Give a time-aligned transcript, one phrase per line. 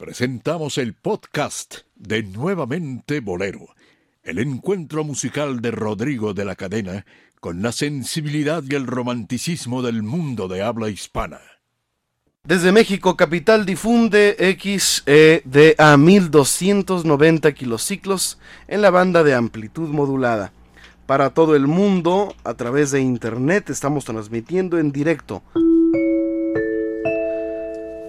[0.00, 3.66] presentamos el podcast de Nuevamente Bolero,
[4.22, 7.04] el encuentro musical de Rodrigo de la Cadena
[7.38, 11.42] con la sensibilidad y el romanticismo del mundo de habla hispana.
[12.44, 18.38] Desde México Capital difunde XEDA 1290 kilociclos
[18.68, 20.54] en la banda de amplitud modulada.
[21.04, 25.42] Para todo el mundo, a través de internet, estamos transmitiendo en directo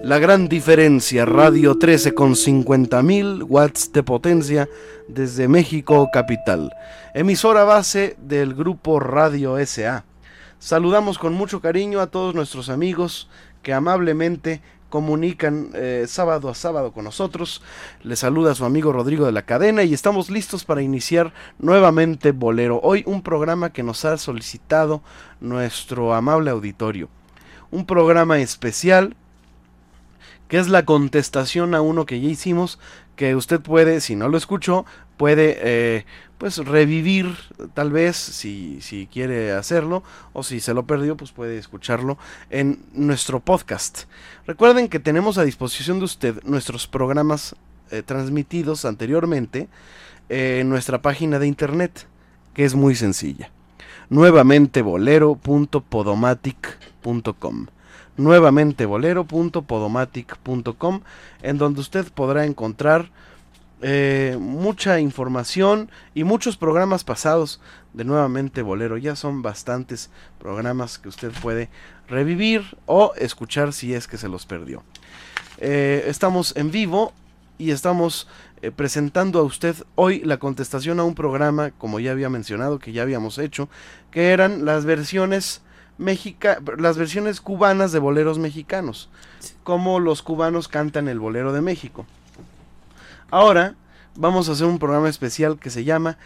[0.02, 4.68] la gran diferencia, radio 13 con 50.000 watts de potencia
[5.06, 6.72] desde México Capital.
[7.14, 10.04] Emisora base del grupo Radio SA.
[10.58, 13.28] Saludamos con mucho cariño a todos nuestros amigos
[13.62, 17.62] que amablemente comunican eh, sábado a sábado con nosotros.
[18.02, 22.80] Les saluda su amigo Rodrigo de la Cadena y estamos listos para iniciar nuevamente Bolero.
[22.82, 25.00] Hoy un programa que nos ha solicitado
[25.40, 27.08] nuestro amable auditorio.
[27.70, 29.14] Un programa especial
[30.52, 32.78] que es la contestación a uno que ya hicimos,
[33.16, 34.84] que usted puede, si no lo escuchó,
[35.16, 36.04] puede eh,
[36.36, 37.34] pues revivir
[37.72, 40.02] tal vez si, si quiere hacerlo
[40.34, 42.18] o si se lo perdió pues puede escucharlo
[42.50, 44.02] en nuestro podcast.
[44.46, 47.56] Recuerden que tenemos a disposición de usted nuestros programas
[47.90, 49.70] eh, transmitidos anteriormente
[50.28, 52.06] en nuestra página de internet
[52.52, 53.50] que es muy sencilla.
[54.10, 57.68] Nuevamente bolero.podomatic.com
[58.16, 61.00] nuevamente bolero.podomatic.com
[61.42, 63.10] en donde usted podrá encontrar
[63.84, 67.60] eh, mucha información y muchos programas pasados
[67.92, 68.96] de nuevamente bolero.
[68.96, 71.68] Ya son bastantes programas que usted puede
[72.08, 74.84] revivir o escuchar si es que se los perdió.
[75.58, 77.12] Eh, estamos en vivo
[77.58, 78.28] y estamos
[78.62, 82.92] eh, presentando a usted hoy la contestación a un programa como ya había mencionado que
[82.92, 83.68] ya habíamos hecho
[84.10, 85.62] que eran las versiones
[85.98, 89.08] las versiones cubanas de boleros mexicanos,
[89.62, 92.06] como los cubanos cantan el bolero de México.
[93.30, 93.76] Ahora
[94.16, 96.18] vamos a hacer un programa especial que se llama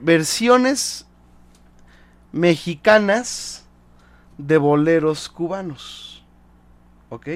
[0.00, 1.06] versiones
[2.32, 3.64] mexicanas
[4.38, 6.24] de boleros cubanos.
[7.08, 7.28] ¿Ok?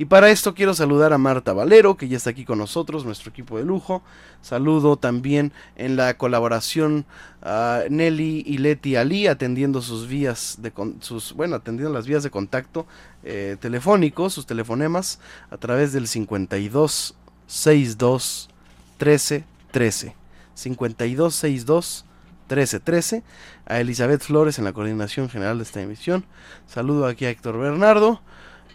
[0.00, 3.28] Y para esto quiero saludar a Marta Valero, que ya está aquí con nosotros, nuestro
[3.28, 4.02] equipo de lujo.
[4.40, 7.04] Saludo también en la colaboración
[7.42, 12.30] a Nelly y Leti Ali, atendiendo sus vías de sus, bueno, atendiendo las vías de
[12.30, 12.86] contacto
[13.24, 17.14] eh, telefónicos, sus telefonemas, a través del 52
[17.46, 18.48] 62
[18.96, 20.14] 13 13.
[20.54, 22.06] 52 62
[22.46, 23.22] 13 13.
[23.66, 26.24] A Elizabeth Flores en la coordinación general de esta emisión.
[26.66, 28.22] Saludo aquí a Héctor Bernardo.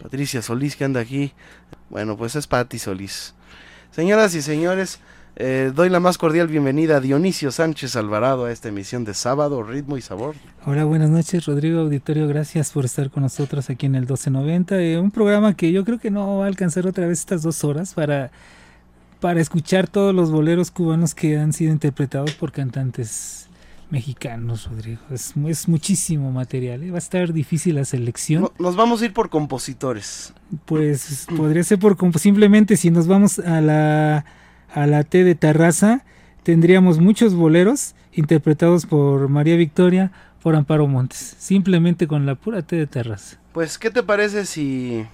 [0.02, 1.32] Patricia Solís que anda aquí.
[1.90, 3.34] Bueno, pues es Patti Solís.
[3.90, 5.00] Señoras y señores,
[5.36, 9.62] eh, doy la más cordial bienvenida a Dionisio Sánchez Alvarado a esta emisión de sábado,
[9.62, 10.34] ritmo y sabor.
[10.64, 12.26] Hola, buenas noches, Rodrigo Auditorio.
[12.26, 14.80] Gracias por estar con nosotros aquí en el 1290.
[14.80, 17.64] Eh, un programa que yo creo que no va a alcanzar otra vez estas dos
[17.64, 18.30] horas para,
[19.20, 23.45] para escuchar todos los boleros cubanos que han sido interpretados por cantantes
[23.90, 25.00] mexicanos, Rodrigo.
[25.10, 26.82] Es, es muchísimo material.
[26.82, 26.90] ¿eh?
[26.90, 28.50] Va a estar difícil la selección.
[28.58, 30.32] nos vamos a ir por compositores.
[30.64, 34.24] Pues podría ser por simplemente si nos vamos a la
[34.74, 36.04] a la T de Terraza,
[36.42, 42.76] tendríamos muchos boleros interpretados por María Victoria, por Amparo Montes, simplemente con la pura T
[42.76, 43.38] de Terraza.
[43.52, 45.06] Pues, ¿qué te parece si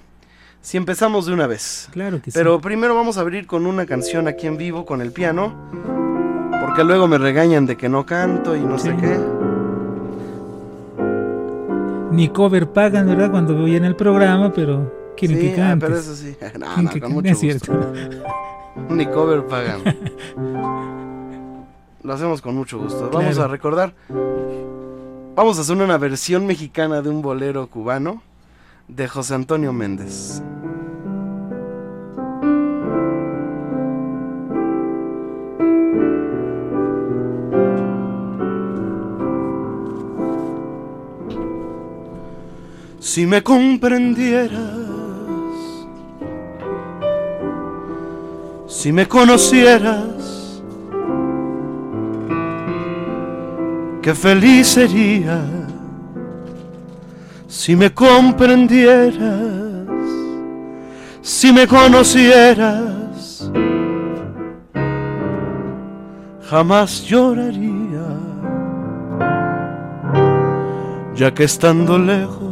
[0.61, 1.89] si empezamos de una vez?
[1.93, 2.39] Claro que sí.
[2.39, 6.12] Pero primero vamos a abrir con una canción aquí en vivo con el piano
[6.73, 9.21] porque luego me regañan de que no canto y no sé qué.
[12.11, 13.31] Ni cover pagan, ¿verdad?
[13.31, 16.35] Cuando voy en el programa, pero quieren que ah, pero eso sí.
[16.59, 17.93] No, no, con mucho es cierto.
[18.89, 19.83] Ni cover pagan.
[22.03, 23.11] Lo hacemos con mucho gusto.
[23.13, 23.93] Vamos a recordar.
[25.35, 28.23] Vamos a hacer una versión mexicana de un bolero cubano
[28.89, 30.43] de José Antonio Méndez.
[43.05, 44.61] Si me comprendieras,
[48.69, 50.63] si me conocieras,
[54.03, 55.43] qué feliz sería
[57.49, 59.17] si me comprendieras,
[61.23, 63.51] si me conocieras,
[66.49, 68.07] jamás lloraría,
[71.17, 72.52] ya que estando lejos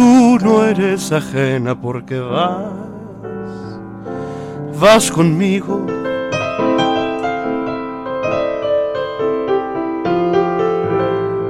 [0.00, 2.72] tú no eres ajena porque vas,
[4.80, 5.84] vas conmigo.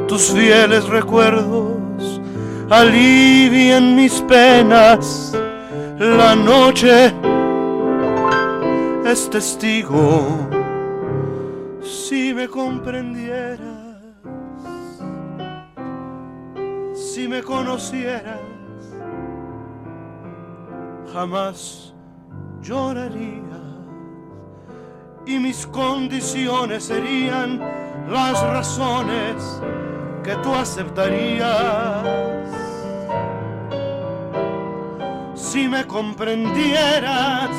[0.08, 2.20] Tus fieles recuerdos
[2.68, 5.32] alivian mis penas,
[6.00, 7.14] La noche
[9.06, 10.26] es testigo.
[11.82, 13.69] Si me comprendieras,
[17.20, 18.40] si me conocieras,
[21.12, 21.92] jamás
[22.62, 23.44] llorarías
[25.26, 27.60] y mis condiciones serían
[28.08, 29.60] las razones
[30.24, 32.48] que tú aceptarías.
[35.34, 37.50] Si me comprendieras,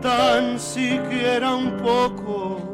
[0.00, 2.69] tan siquiera un poco.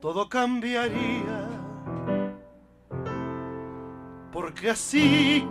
[0.00, 1.46] Todo cambiaría,
[4.32, 5.46] porque así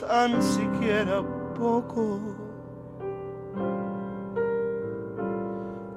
[0.00, 1.22] tan siquiera
[1.54, 2.39] poco.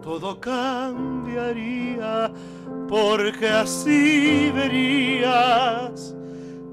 [0.03, 2.31] Todo cambiaría
[2.89, 6.13] porque así verías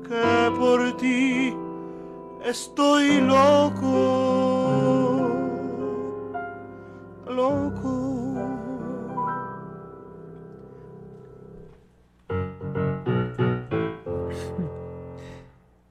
[0.07, 1.55] que por ti
[2.45, 3.89] estoy loco,
[7.29, 8.01] loco.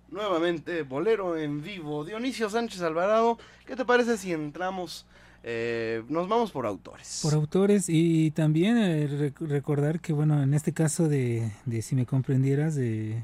[0.09, 2.03] nuevamente Bolero en vivo.
[2.03, 5.05] Dionisio Sánchez Alvarado, ¿qué te parece si entramos,
[5.43, 7.19] eh, nos vamos por autores?
[7.23, 11.51] Por autores y también eh, recordar que, bueno, en este caso de,
[11.81, 13.23] Si me comprendieras, de,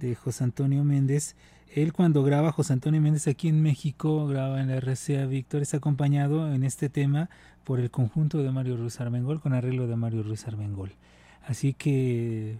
[0.00, 1.36] de José Antonio Méndez,
[1.74, 5.74] él cuando graba José Antonio Méndez aquí en México, graba en la RCA Víctor, es
[5.74, 7.30] acompañado en este tema
[7.64, 10.92] por el conjunto de Mario Ruiz Armengol, con arreglo de Mario Ruiz Armengol.
[11.46, 12.58] Así que,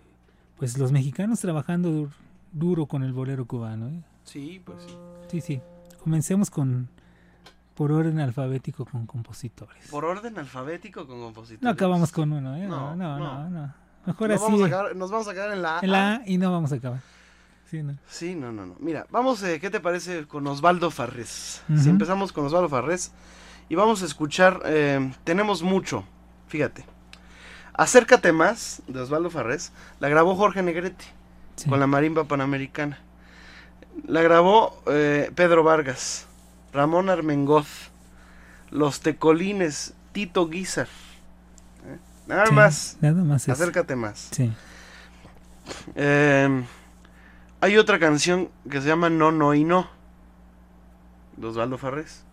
[0.56, 2.10] pues los mexicanos trabajando
[2.52, 3.88] duro con el bolero cubano.
[3.88, 4.00] ¿eh?
[4.24, 4.94] Sí, pues sí.
[5.28, 5.60] Sí, sí.
[6.02, 6.88] Comencemos con
[7.74, 9.88] por orden alfabético con compositores.
[9.90, 11.62] Por orden alfabético con compositores.
[11.62, 12.66] No acabamos con uno, ¿eh?
[12.66, 13.74] No, no, no.
[14.06, 14.52] Mejor así.
[14.96, 15.80] nos vamos a quedar en la A.
[15.80, 17.00] En la A y no vamos a acabar.
[17.70, 17.96] Sí, no.
[18.06, 18.76] Sí, no, no, no.
[18.80, 21.62] Mira, vamos, eh, ¿qué te parece con Osvaldo Farrés?
[21.74, 23.12] Si empezamos con Osvaldo Farrés
[23.70, 26.04] y vamos a escuchar, eh, tenemos mucho,
[26.48, 26.84] fíjate.
[27.72, 31.04] Acércate más, de Osvaldo Farrés, la grabó Jorge Negrete
[31.68, 32.98] con la marimba panamericana.
[34.06, 36.26] La grabó eh, Pedro Vargas,
[36.72, 37.90] Ramón Armengoz,
[38.70, 40.88] Los Tecolines, Tito Guizar.
[41.86, 41.98] ¿eh?
[42.26, 42.96] Nada más.
[43.00, 43.48] Nada más.
[43.48, 44.30] Acércate más.
[45.94, 46.64] Em,
[47.60, 49.88] hay otra canción que se llama No, No y No.
[51.36, 52.24] De Osvaldo Farrés.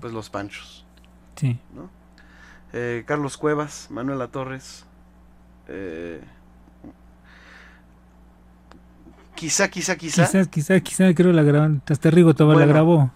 [0.00, 0.84] Pues Los Panchos.
[1.36, 1.58] Sí.
[2.72, 4.84] Eh, Carlos Cuevas, Manuela Torres.
[9.36, 10.26] Quizá, quizá, quizá.
[10.26, 11.82] Quizá, quizá, quizá, creo la grabaron.
[11.88, 13.10] Hasta Rigo Tobar la grabó.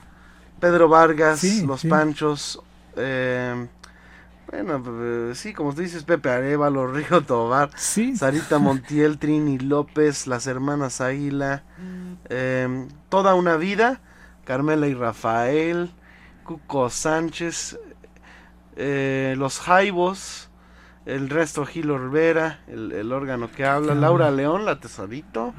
[0.64, 2.58] Pedro Vargas, Los Panchos.
[2.96, 3.66] Eh,
[4.50, 10.46] bueno, eh, sí, como tú dices, Pepe Arevalo, Rigo Tobar, Sarita Montiel, Trini López, las
[10.46, 11.64] hermanas Águila,
[12.30, 14.00] eh, Toda una vida,
[14.46, 15.90] Carmela y Rafael,
[16.44, 17.78] Cuco Sánchez,
[18.74, 20.48] Los Jaibos,
[21.04, 25.52] el resto Gil Olvera, el, órgano que habla, Laura León, la tesorito,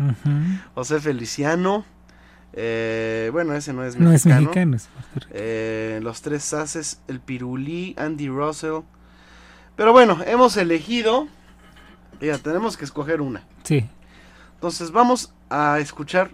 [0.74, 1.86] José Feliciano,
[2.58, 4.10] eh, bueno, ese no es mexicano.
[4.10, 4.78] No es mexicano.
[5.32, 8.82] Eh, los tres Saces, el Pirulí, Andy Russell.
[9.76, 11.28] Pero bueno, hemos elegido,
[12.22, 13.44] ya tenemos que escoger una.
[13.64, 13.86] Sí.
[14.54, 16.32] Entonces vamos a escuchar,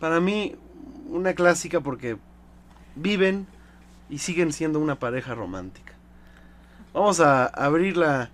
[0.00, 0.56] para mí,
[1.08, 2.16] una clásica porque
[2.96, 3.46] viven
[4.08, 5.92] y siguen siendo una pareja romántica.
[6.92, 8.30] Vamos a abrir la,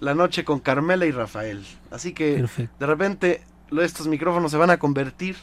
[0.00, 1.66] noche con Carmela y Rafael.
[1.90, 2.46] Así que
[2.78, 3.42] de repente
[3.78, 5.36] estos micrófonos se van a convertir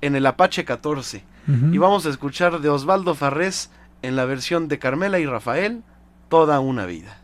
[0.00, 1.24] en el Apache 14.
[1.72, 3.70] Y vamos a escuchar de Osvaldo Farrés
[4.02, 5.82] en la versión de Carmela y Rafael,
[6.28, 7.18] Toda una vida.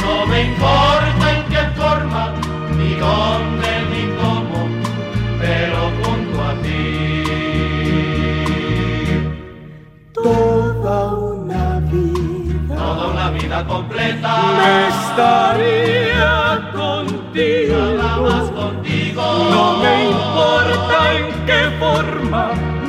[0.00, 0.89] No me importa
[13.66, 14.32] completa.
[14.58, 17.76] Me estaría contigo.
[17.96, 19.22] Nada más contigo.
[19.50, 22.42] No me importa en qué forma,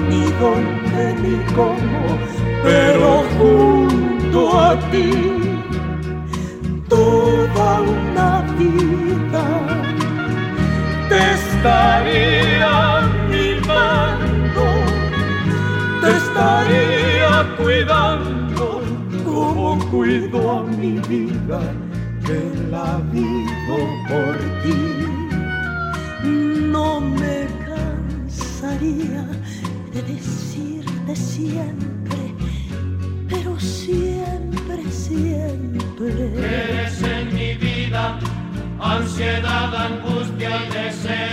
[0.09, 2.19] ni dónde, ni cómo,
[2.63, 5.09] pero junto a ti.
[6.89, 9.45] Toda una vida
[11.07, 14.65] te estaría mimando,
[16.01, 18.20] te estaría cuidando
[19.91, 21.59] cuido a mi vida,
[22.25, 22.39] que
[22.71, 24.79] la vivo por ti.
[26.23, 29.25] No me cansaría
[29.93, 32.33] de decirte siempre,
[33.29, 36.11] pero siempre, siempre.
[36.37, 38.17] Eres en mi vida
[38.79, 41.31] ansiedad, angustia y desesperación.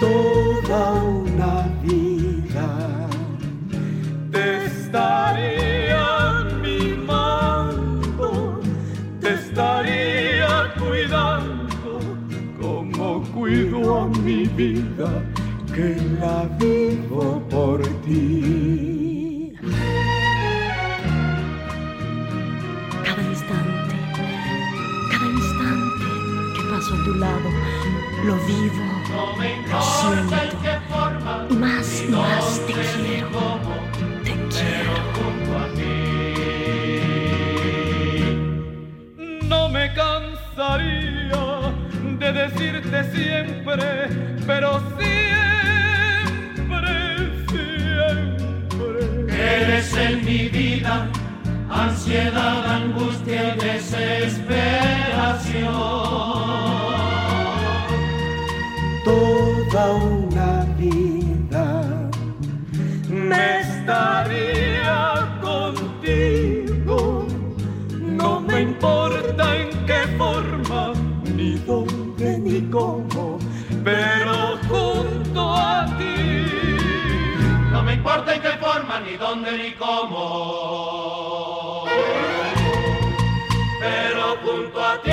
[0.00, 0.99] Toda
[14.60, 15.10] vida
[15.74, 15.88] que
[16.20, 19.54] la vivo por ti.
[23.06, 23.94] Cada instante,
[25.12, 26.06] cada instante
[26.54, 27.48] que paso a tu lado,
[28.26, 30.56] lo vivo, No me lo siento.
[30.62, 33.74] qué forma, Y más y más te quiero, cómo,
[34.24, 34.94] te quiero.
[35.16, 35.92] junto a ti.
[39.48, 41.44] No me cansaría
[42.20, 43.86] de decirte siempre,
[44.50, 46.94] pero siempre,
[47.50, 49.00] siempre.
[49.28, 51.08] Eres en mi vida
[51.70, 55.72] ansiedad, angustia y desesperación.
[59.04, 62.10] Toda una vida
[63.08, 67.24] me estaría contigo.
[68.00, 70.92] No me importa en qué forma,
[71.36, 73.38] ni dónde, ni cómo,
[73.84, 74.19] pero
[78.48, 80.24] forma, ni dónde, ni cómo.
[83.80, 85.10] Pero junto a ti.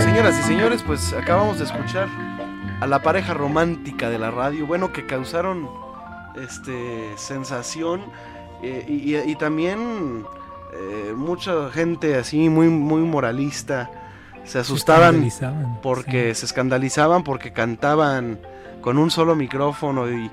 [0.00, 2.08] Señoras y señores, pues acabamos de escuchar
[2.80, 5.68] a la pareja romántica de la radio, bueno, que causaron
[6.36, 8.02] este sensación
[8.62, 8.84] eh,
[9.26, 10.24] y, también
[10.74, 13.90] eh, mucha gente así muy muy moralista
[14.44, 15.16] se asustaban
[15.82, 18.38] porque se escandalizaban porque cantaban
[18.80, 20.30] con un solo micrófono y,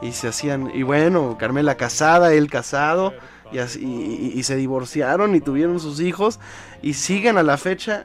[0.00, 3.14] y se hacían y bueno Carmela casada él casado
[3.52, 6.40] y, así- y se divorciaron y tuvieron sus hijos
[6.82, 8.04] y siguen a la fecha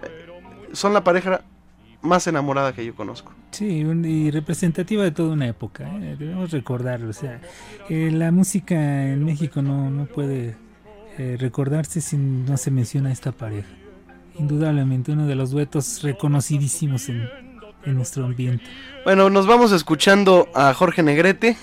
[0.74, 1.42] son la pareja
[2.08, 6.16] más enamorada que yo conozco Sí, y representativa de toda una época, ¿eh?
[6.20, 7.10] debemos recordarlo.
[7.10, 7.40] O sea,
[7.90, 10.56] eh, la música en México no, no puede
[11.18, 13.70] eh, recordarse si no se menciona esta pareja.
[14.38, 17.28] Indudablemente uno de los duetos reconocidísimos en,
[17.86, 18.64] en nuestro ambiente.
[19.04, 21.58] bueno nos vamos escuchando a Jorge Negrete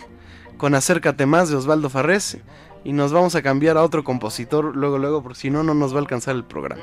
[0.57, 2.39] con Acércate más de Osvaldo Farrés
[2.83, 5.93] y nos vamos a cambiar a otro compositor luego luego porque si no no nos
[5.93, 6.83] va a alcanzar el programa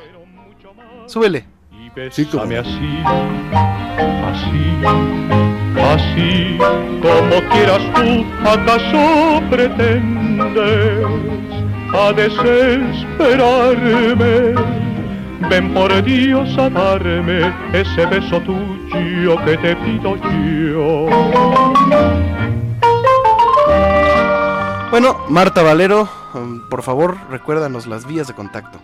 [1.08, 1.46] súbele
[1.94, 3.04] Bésame así,
[4.32, 4.80] así,
[5.78, 6.58] así,
[7.02, 11.06] como quieras tú, acaso pretendes
[11.94, 14.56] a desesperarme.
[15.50, 21.08] Ven por Dios a darme ese beso tuyo que te pido yo.
[24.92, 28.80] bueno Marta Valero um, por favor recuérdanos las vías de contacto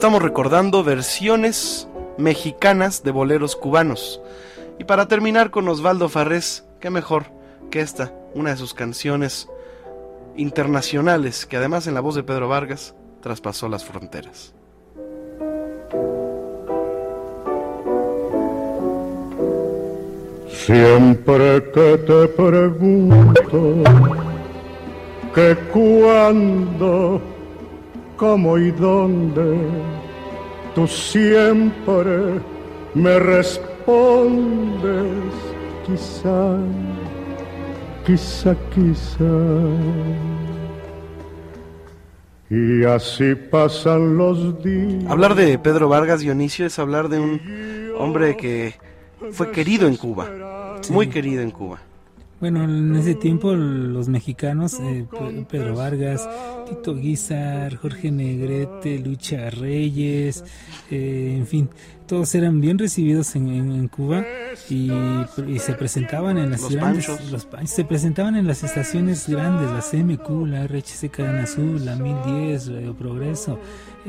[0.02, 4.20] Estamos recordando versiones mexicanas de boleros cubanos.
[4.80, 7.26] Y para terminar con Osvaldo Farrés, qué mejor
[7.70, 9.48] que esta, una de sus canciones
[10.36, 14.56] internacionales, que además en la voz de Pedro Vargas traspasó las fronteras.
[20.50, 23.84] Siempre que te pregunto
[25.36, 27.22] que cuándo
[28.22, 29.58] cómo y dónde,
[30.76, 32.40] tú siempre
[32.94, 34.86] me respondes,
[35.88, 36.56] quizá,
[38.06, 39.26] quizá, quizá.
[42.52, 45.04] Y así pasan los días.
[45.10, 47.42] Hablar de Pedro Vargas Dionisio es hablar de un
[47.98, 48.76] hombre que
[49.32, 51.80] fue querido en Cuba, muy querido en Cuba.
[52.42, 55.06] Bueno, en ese tiempo los mexicanos, eh,
[55.48, 56.28] Pedro Vargas,
[56.68, 60.44] Tito Guizar, Jorge Negrete, Lucha Reyes,
[60.90, 61.70] eh, en fin,
[62.08, 64.26] todos eran bien recibidos en, Cuba
[64.72, 64.90] y,
[65.60, 70.66] se presentaban en las grandes, los se presentaban en las estaciones grandes, la CMQ, la
[70.66, 73.60] RHC Cadena Azul, la 1010, Radio Progreso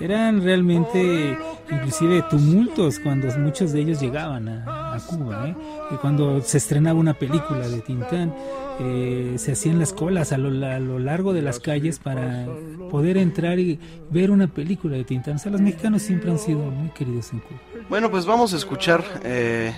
[0.01, 1.39] eran realmente
[1.71, 5.49] inclusive tumultos cuando muchos de ellos llegaban a, Cuba.
[5.49, 5.57] ¿eh?
[5.91, 8.35] Y cuando se estrenaba una película de Tintán,
[8.79, 10.51] eh, se hacían las colas a lo,
[10.99, 12.47] largo de las calles para
[12.91, 13.79] poder entrar y
[14.11, 15.37] ver una película de Tintán.
[15.37, 17.61] O sea, los mexicanos siempre han sido muy queridos en Cuba.
[17.89, 19.73] Bueno, pues vamos a escuchar eh,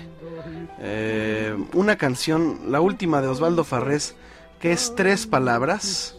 [1.72, 4.16] una canción, la última de Osvaldo Farrés,
[4.64, 6.16] que es tres palabras.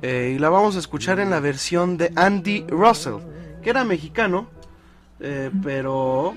[0.00, 3.14] Eh, y la vamos a escuchar en la versión de Andy Russell,
[3.64, 4.46] que era mexicano,
[5.18, 6.34] eh, pero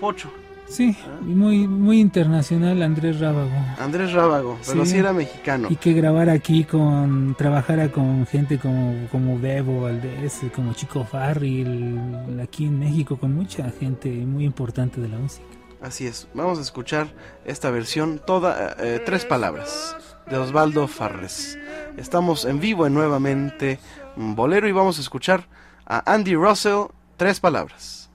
[0.00, 0.32] pocho.
[0.66, 3.50] Sí, muy muy internacional Andrés Rábago.
[3.78, 4.96] Andrés Rábago, pero sí.
[4.96, 5.68] era mexicano.
[5.70, 12.00] Y que grabar aquí con, trabajara con gente como, como Bebo Valdés, como Chico Farril,
[12.42, 15.44] aquí en México, con mucha gente muy importante de la música.
[15.82, 17.08] Así es, vamos a escuchar
[17.44, 19.96] esta versión, toda, eh, tres palabras,
[20.30, 21.58] de Osvaldo Farres.
[21.96, 23.78] Estamos en vivo en nuevamente
[24.16, 25.46] Bolero y vamos a escuchar
[25.86, 26.86] a Andy Russell
[27.16, 28.08] tres palabras.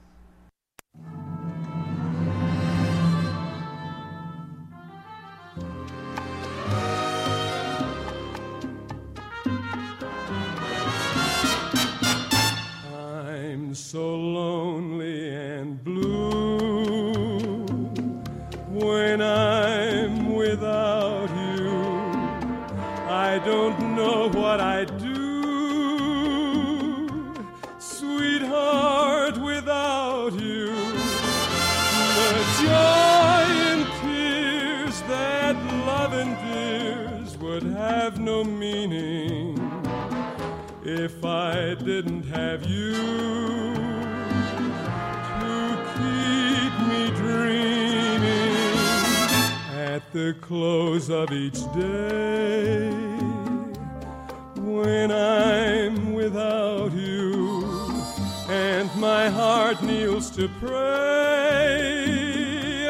[13.74, 15.03] So lonely
[23.34, 26.14] I don't know what I'd do,
[27.80, 30.66] sweetheart, without you.
[32.18, 32.30] The
[32.62, 39.58] joy and tears that love endears would have no meaning
[40.84, 42.94] if I didn't have you
[45.40, 48.54] to keep me dreaming
[49.74, 53.13] at the close of each day
[54.74, 57.64] when I'm without you,
[58.48, 60.74] and my heart kneels to pray.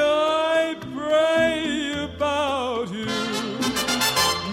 [0.01, 3.07] I pray about you.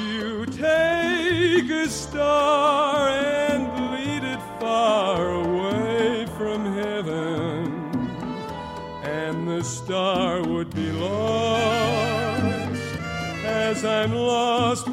[0.06, 7.92] You take a star and lead it far away from heaven,
[9.04, 12.12] and the star would be lost
[13.46, 14.88] as I'm lost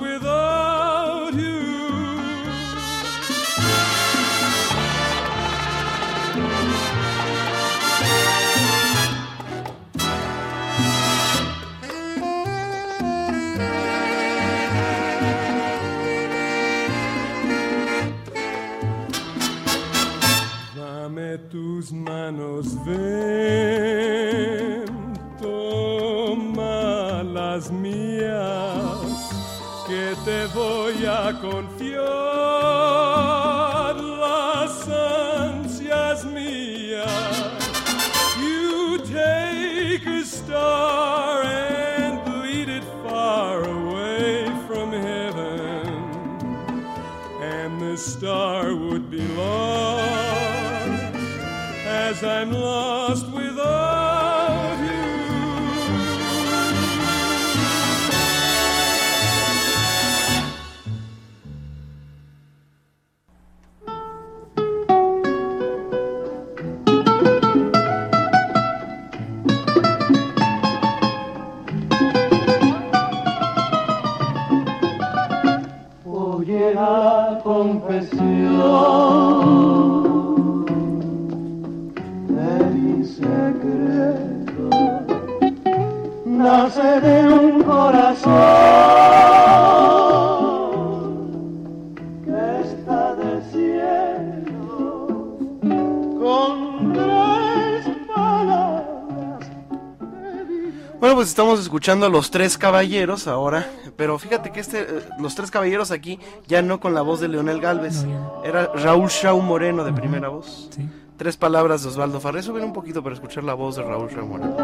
[101.69, 106.19] escuchando a los tres caballeros ahora, pero fíjate que este, eh, los tres caballeros aquí
[106.47, 110.31] ya no con la voz de Leonel Galvez, No, era Raúl Shaw Moreno de primera
[110.31, 110.71] voz.
[110.75, 110.89] Sí.
[111.19, 114.27] Tres palabras de Osvaldo Farré, subir un poquito para escuchar la voz de Raúl Shaw
[114.27, 114.57] Moreno.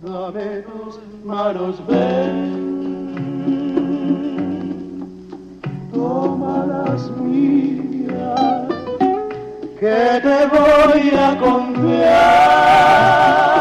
[0.00, 2.62] Dame tus manos, ven.
[5.92, 8.68] Toma las mías,
[9.80, 13.53] que te voy a confiar.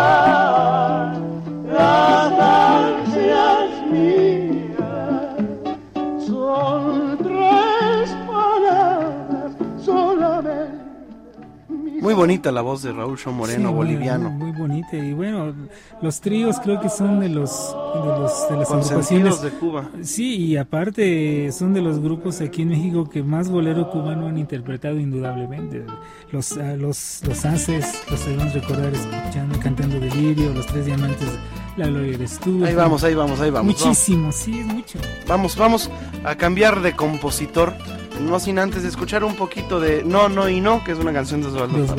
[12.03, 14.29] Muy bonita la voz de Raúl Shaw Moreno, Sí, boliviano.
[14.29, 14.97] Muy, muy bonita.
[14.97, 15.53] Y bueno,
[16.01, 17.49] los tríos creo que son de los
[17.93, 19.41] de, los, de las agrupaciones.
[19.41, 19.89] de Cuba.
[20.01, 24.37] Sí, y aparte son de los grupos aquí en México que más bolero cubano han
[24.37, 25.85] interpretado indudablemente.
[26.29, 31.29] Los ah, los los haces, los debemos recordar escuchando, cantando Delirio, los tres diamantes,
[31.77, 32.65] La Gloria eres tú.
[32.65, 33.73] Ahí vamos, ahí vamos, ahí vamos.
[33.75, 33.85] vamos.
[33.85, 34.99] Muchísimo, sí, es mucho.
[35.25, 35.89] Vamos, vamos
[36.25, 37.73] a cambiar de compositor,
[38.21, 41.41] no sin antes escuchar un poquito de No, No y No, que es una canción
[41.41, 41.93] de Osvaldo sí.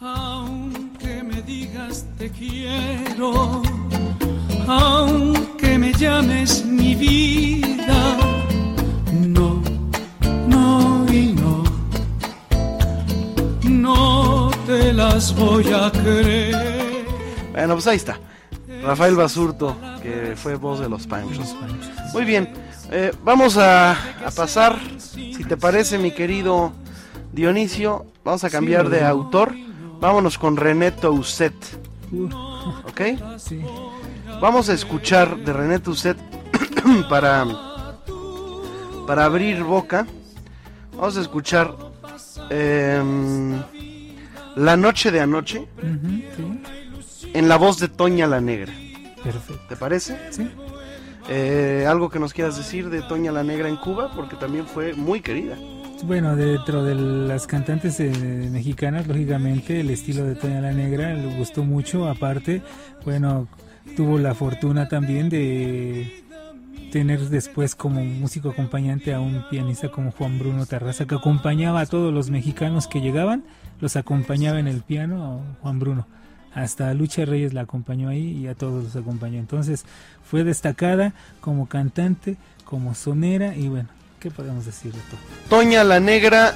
[0.00, 3.62] Aunque me digas te quiero,
[4.66, 8.16] aunque me llames mi vida,
[9.12, 9.62] no,
[10.48, 11.64] no y no,
[13.68, 17.04] no te las voy a creer.
[17.52, 18.18] Bueno, pues ahí está.
[18.82, 21.54] Rafael Basurto, que fue voz de los Panchos.
[22.12, 22.48] Muy bien,
[22.90, 26.72] eh, vamos a, a pasar, si te parece, mi querido
[27.32, 29.54] Dionisio, vamos a cambiar de autor.
[30.00, 31.54] Vámonos con René Tousset,
[32.12, 32.26] Uh,
[32.88, 33.00] ¿ok?
[33.38, 33.60] sí.
[34.40, 36.16] Vamos a escuchar de René Tousset
[37.08, 37.46] para,
[39.06, 40.06] para abrir boca.
[40.96, 41.72] Vamos a escuchar
[42.48, 43.62] em,
[44.56, 45.68] La Noche de Anoche
[46.36, 47.30] sí.
[47.32, 48.72] en la voz de Toña la Negra.
[49.22, 49.62] Perfecto.
[49.68, 50.18] ¿Te parece?
[50.30, 50.50] Sí.
[51.32, 54.94] Eh, algo que nos quieras decir de Toña la Negra en Cuba, porque también fue
[54.94, 55.56] muy querida.
[56.02, 58.10] Bueno, dentro de las cantantes eh,
[58.50, 62.08] mexicanas, lógicamente, el estilo de Toña la Negra le gustó mucho.
[62.08, 62.62] Aparte,
[63.04, 63.46] bueno,
[63.96, 66.24] tuvo la fortuna también de
[66.90, 71.86] tener después como músico acompañante a un pianista como Juan Bruno Terraza, que acompañaba a
[71.86, 73.44] todos los mexicanos que llegaban,
[73.78, 76.08] los acompañaba en el piano Juan Bruno.
[76.54, 79.38] Hasta Lucha Reyes la acompañó ahí y a todos los acompañó.
[79.38, 79.84] Entonces
[80.24, 85.20] fue destacada como cantante, como sonera y bueno, ¿qué podemos decir de todo?
[85.48, 86.54] Toña la Negra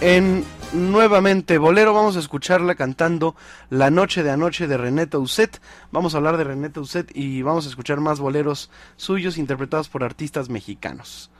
[0.00, 1.92] en nuevamente Bolero.
[1.92, 3.34] Vamos a escucharla cantando
[3.70, 5.60] La Noche de Anoche de René Tousset.
[5.90, 10.04] Vamos a hablar de René Tousset y vamos a escuchar más boleros suyos interpretados por
[10.04, 11.30] artistas mexicanos.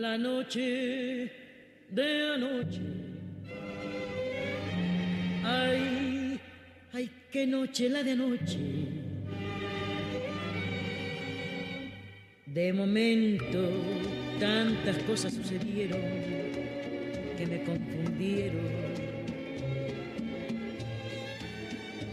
[0.00, 1.30] La noche
[1.90, 2.80] de anoche.
[5.44, 6.40] Ay,
[6.94, 8.58] ay, qué noche la de anoche.
[12.46, 13.60] De momento,
[14.38, 16.00] tantas cosas sucedieron
[17.36, 18.70] que me confundieron.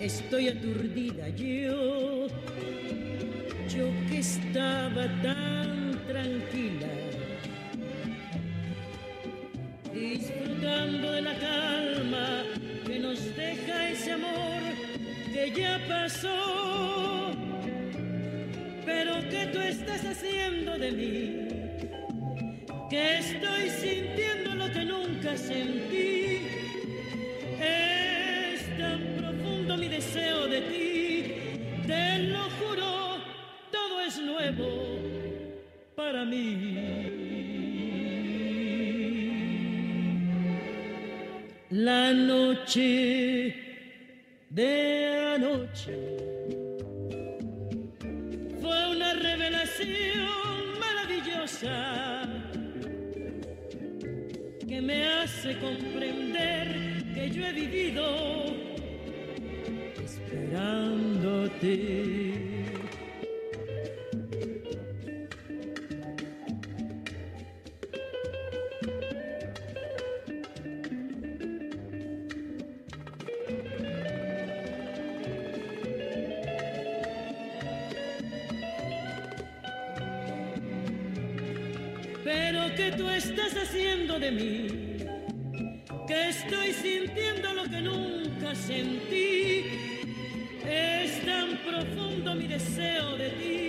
[0.02, 2.28] Estoy aturdida yo,
[3.70, 7.07] yo que estaba tan tranquila
[9.98, 12.44] disfrutando de la calma
[12.86, 14.62] que nos deja ese amor
[15.34, 17.32] que ya pasó.
[18.86, 21.48] Pero ¿qué tú estás haciendo de mí?
[22.90, 24.48] Que estoy sintiéndolo
[24.86, 26.42] nunca sentí.
[27.60, 31.24] Es tan profundo mi deseo de ti,
[31.86, 33.18] te lo juro,
[33.72, 35.00] todo es nuevo
[35.96, 37.37] para mí.
[41.70, 43.54] La noche
[44.50, 45.98] de anoche
[48.62, 52.24] fue una revelación maravillosa
[54.66, 58.46] que me hace comprender que yo he vivido
[60.06, 61.28] esperándote.
[82.78, 84.68] Que tú estás haciendo de mí,
[86.08, 89.66] que estoy sintiendo lo que nunca sentí.
[90.64, 93.67] Es tan profundo mi deseo de ti,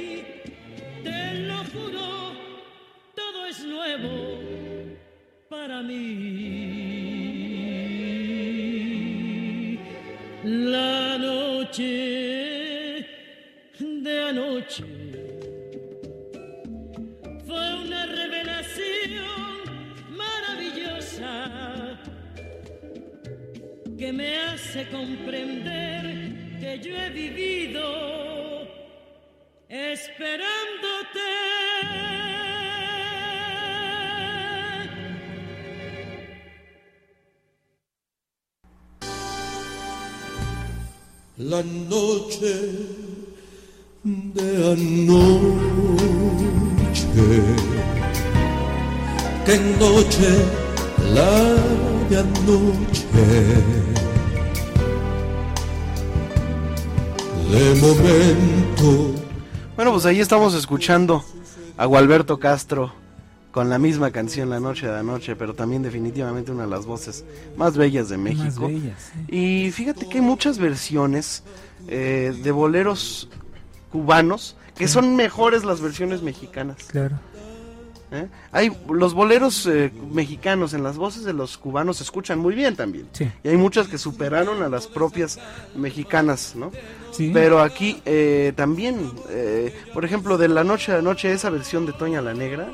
[25.08, 27.82] comprender que yo he vivido
[29.68, 30.48] esperándote.
[41.38, 42.54] La noche
[44.02, 45.78] de anoche,
[49.46, 50.30] que noche
[51.14, 51.32] la
[52.10, 53.87] de anoche,
[57.50, 59.14] de momento.
[59.74, 61.24] Bueno, pues ahí estamos escuchando
[61.76, 62.92] a Gualberto Castro
[63.50, 67.24] con la misma canción La Noche de Anoche, pero también definitivamente una de las voces
[67.56, 68.62] más bellas de México.
[68.62, 69.34] Más bellas, sí.
[69.34, 71.42] Y fíjate que hay muchas versiones
[71.86, 73.28] eh, de boleros
[73.90, 76.76] cubanos que son mejores las versiones mexicanas.
[76.84, 77.18] Claro.
[78.12, 78.28] ¿eh?
[78.52, 82.76] Hay los boleros eh, mexicanos en las voces de los cubanos se escuchan muy bien
[82.76, 83.08] también.
[83.12, 83.30] Sí.
[83.42, 85.38] Y hay muchas que superaron a las propias
[85.74, 86.70] mexicanas, ¿no?
[87.10, 87.30] Sí.
[87.32, 91.86] Pero aquí eh, también, eh, por ejemplo, de la noche a la noche, esa versión
[91.86, 92.68] de Toña la Negra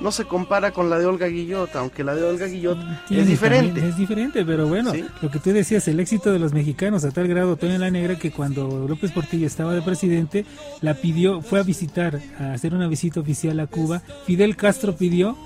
[0.00, 3.28] no se compara con la de Olga Guillot, aunque la de Olga Guillot Tiene es
[3.28, 3.86] diferente.
[3.88, 5.04] es diferente, pero bueno, Sí.
[5.20, 8.18] lo que tú decías, el éxito de los mexicanos a tal grado, Toño la Negra,
[8.18, 10.46] que cuando López Portillo estaba de presidente,
[10.80, 14.02] la pidió, fue a visitar, a hacer una visita oficial a Cuba.
[14.26, 15.36] Fidel Castro pidió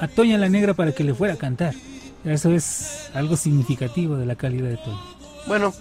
[0.00, 1.74] a Toña la Negra para que le fuera a cantar.
[2.24, 5.00] Eso es algo significativo de la calidad de Toño.
[5.46, 5.74] Bueno,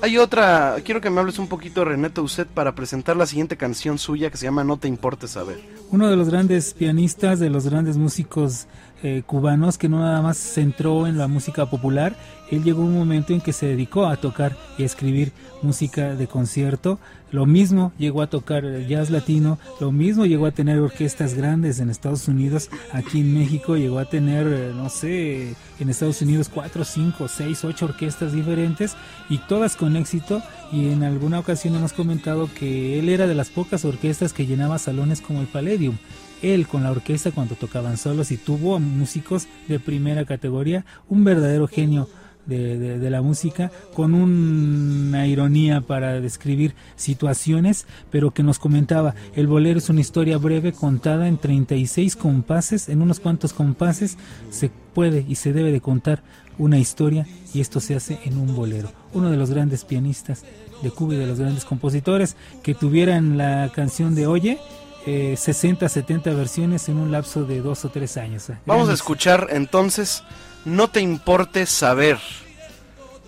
[0.00, 3.56] hay otra, quiero que me hables un poquito de René Tausset para presentar la siguiente
[3.56, 5.60] canción suya que se llama No te importe saber.
[5.90, 8.66] Uno de los grandes pianistas, de los grandes músicos
[9.02, 12.14] eh, cubanos, que no nada más se centró en la música popular,
[12.50, 15.32] él llegó un momento en que se dedicó a tocar y a escribir
[15.62, 16.98] música de concierto.
[17.30, 21.90] Lo mismo llegó a tocar jazz latino, lo mismo llegó a tener orquestas grandes en
[21.90, 26.86] Estados Unidos, aquí en México llegó a tener, eh, no sé, en Estados Unidos cuatro,
[26.86, 28.96] cinco, seis, ocho orquestas diferentes
[29.28, 30.42] y todas con éxito.
[30.72, 34.78] Y en alguna ocasión hemos comentado que él era de las pocas orquestas que llenaba
[34.78, 35.96] salones como el Palladium.
[36.40, 41.66] Él con la orquesta cuando tocaban solos y tuvo músicos de primera categoría, un verdadero
[41.66, 42.08] genio
[42.48, 49.14] de, de- de la música, con una ironía para describir situaciones, pero que nos comentaba,
[49.36, 54.16] el bolero es una historia breve contada en 36 compases, en unos cuantos compases
[54.50, 56.22] se puede y se debe de contar
[56.58, 58.90] una historia y esto se hace en un bolero.
[59.12, 60.42] Uno de los grandes pianistas
[60.82, 64.58] de Cuba y de los grandes compositores que tuvieran la canción de Oye,
[65.06, 68.50] eh, 60, 70 versiones en un lapso de dos o tres años.
[68.50, 68.56] eh.
[68.66, 70.22] Vamos a escuchar entonces
[70.68, 72.18] No te importe saber.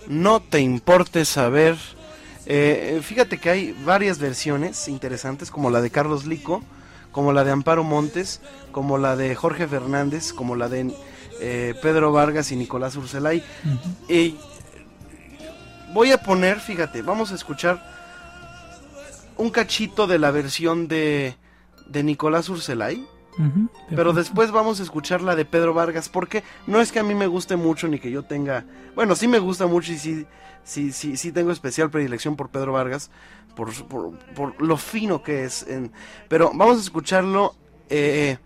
[0.07, 1.75] No te importe saber.
[2.45, 6.61] Eh, fíjate que hay varias versiones interesantes, como la de Carlos Lico,
[7.11, 10.93] como la de Amparo Montes, como la de Jorge Fernández, como la de
[11.39, 13.43] eh, Pedro Vargas y Nicolás Urselay.
[14.07, 14.35] Eh,
[15.93, 17.81] voy a poner, fíjate, vamos a escuchar
[19.37, 21.35] un cachito de la versión de,
[21.87, 23.03] de Nicolás Urselay.
[23.89, 27.15] Pero después vamos a escuchar la de Pedro Vargas, porque no es que a mí
[27.15, 28.65] me guste mucho ni que yo tenga,
[28.95, 30.25] bueno, sí me gusta mucho y sí,
[30.63, 33.09] sí, sí, sí tengo especial predilección por Pedro Vargas,
[33.55, 35.63] por, su- por, por lo fino que es.
[35.67, 35.91] en-
[36.27, 37.55] pero vamos a escucharlo
[37.89, 38.37] eh,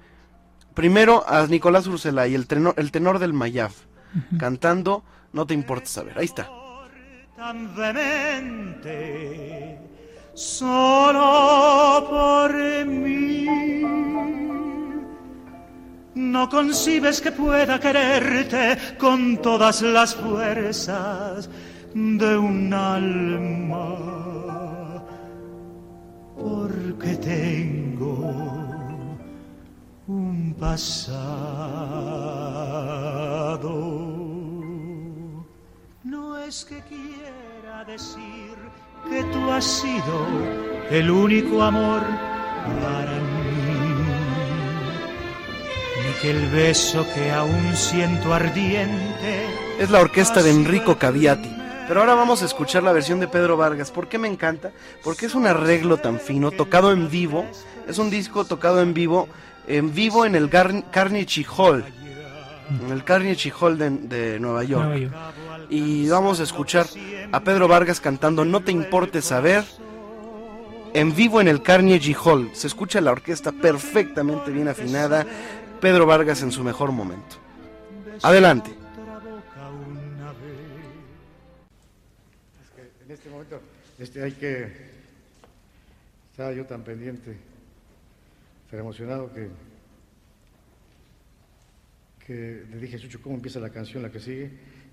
[0.74, 3.76] primero a Nicolás Urselay, el tenor, el tenor del Mayaf.
[4.39, 6.17] cantando No te importa saber.
[6.17, 6.50] Ahí está.
[7.36, 9.78] Tan vehemente,
[10.34, 13.45] solo por mí.
[16.15, 21.49] No concibes que pueda quererte con todas las fuerzas
[21.93, 23.97] de un alma,
[26.38, 28.34] porque tengo
[30.08, 30.95] un pasado.
[36.04, 38.56] No es que quiera decir
[39.10, 40.25] que tú has sido
[40.89, 42.01] el único amor
[42.82, 43.44] para mí,
[46.26, 49.46] ni que el beso que aún siento ardiente
[49.80, 51.50] Es la orquesta de Enrico Caviati.
[51.88, 53.92] Pero ahora vamos a escuchar la versión de Pedro Vargas.
[53.92, 54.72] ¿Por qué me encanta?
[55.04, 57.46] Porque es un arreglo tan fino, tocado en vivo.
[57.88, 59.28] Es un disco tocado en vivo,
[59.68, 61.84] en vivo en el Gar- Carnegie Hall.
[62.88, 64.84] En el Carnegie Hall de, de Nueva York.
[64.86, 65.14] Nueva York.
[65.70, 66.88] Y vamos a escuchar
[67.32, 69.64] a Pedro Vargas cantando No te importe saber.
[70.96, 72.50] En vivo en el Carnegie Hall.
[72.54, 75.26] Se escucha la orquesta perfectamente bien afinada.
[75.86, 77.36] Pedro Vargas en su mejor momento.
[78.24, 78.71] Adelante.
[83.06, 83.62] En este momento
[84.00, 84.74] este, hay que...
[86.32, 87.38] Estaba yo tan pendiente,
[88.71, 89.48] tan emocionado que,
[92.26, 94.50] que le dije a Chucho cómo empieza la canción, la que sigue,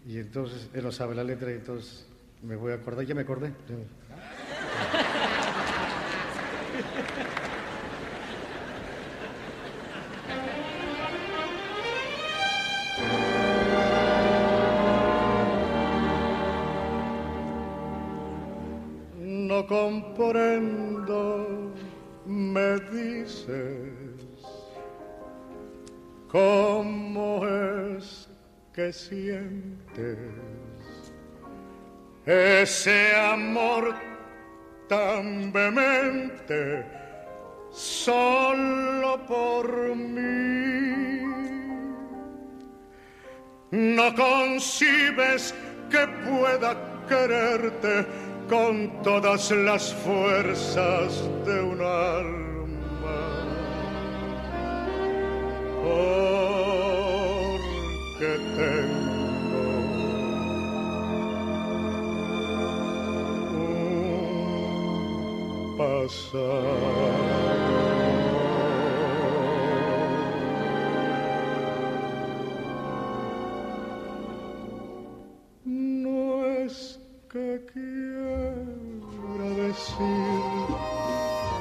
[0.07, 2.05] y entonces él no sabe la letra y entonces
[2.42, 3.50] me voy a acordar, ya me acordé.
[19.68, 21.46] Comprendo,
[22.27, 23.92] me dices,
[26.29, 28.29] cómo es
[28.72, 30.18] que sientes
[32.27, 33.94] ese amor
[34.88, 36.85] tan vehemente
[37.70, 41.22] solo por mí.
[43.70, 45.55] No concibes
[45.90, 46.77] que pueda
[47.09, 48.07] quererte
[48.52, 53.20] con todas las fuerzas de un alma.
[57.42, 58.92] Porque tengo
[65.54, 67.32] un pasado.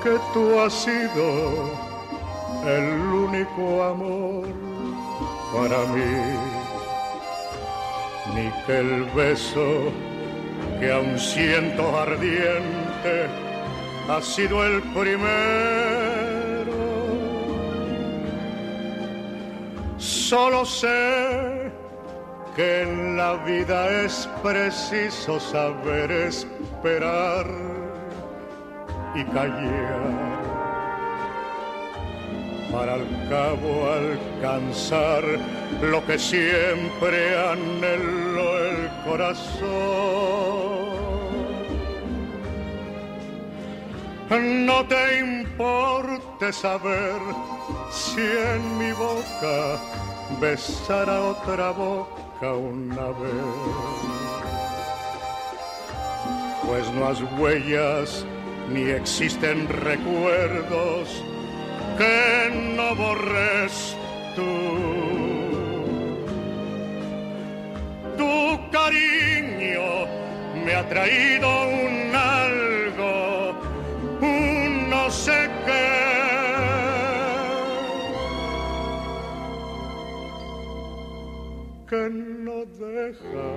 [0.03, 1.69] Que tú has sido
[2.65, 2.93] el
[3.27, 4.47] único amor
[5.53, 6.37] para mí,
[8.33, 9.91] ni que el beso
[10.79, 13.27] que aún siento ardiente
[14.09, 15.21] ha sido el primero.
[19.97, 21.71] Solo sé
[22.55, 27.70] que en la vida es preciso saber esperar
[29.15, 30.41] y callar
[32.71, 35.23] para al cabo alcanzar
[35.81, 40.31] lo que siempre anheló el corazón.
[44.65, 47.19] No te importe saber
[47.91, 49.77] si en mi boca
[50.39, 53.33] besará otra boca una vez.
[56.65, 58.25] Pues no has huellas
[58.69, 61.23] ni existen recuerdos
[61.97, 63.95] que no borres
[64.35, 64.51] tú.
[68.17, 70.07] Tu cariño
[70.65, 73.53] me ha traído un algo,
[74.21, 75.91] un no sé qué,
[81.89, 83.49] que no deja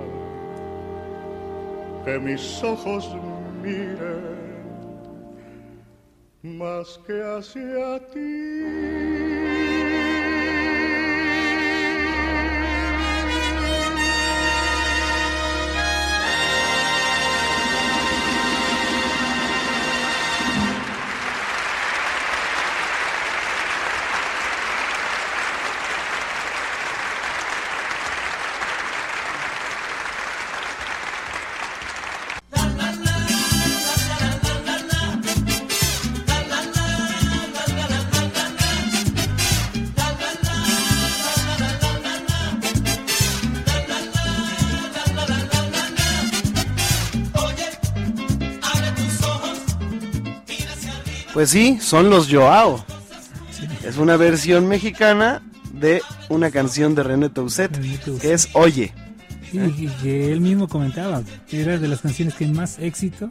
[2.05, 3.15] que mis ojos
[3.63, 4.44] miren
[6.45, 9.24] más que hacia ti.
[51.45, 52.83] Pues sí, son los Joao.
[53.85, 55.43] Es una versión mexicana
[55.73, 57.71] de una canción de René Tousset,
[58.19, 58.91] que es Oye.
[59.51, 61.21] Sí, y que él mismo comentaba,
[61.51, 63.29] era de las canciones que más éxito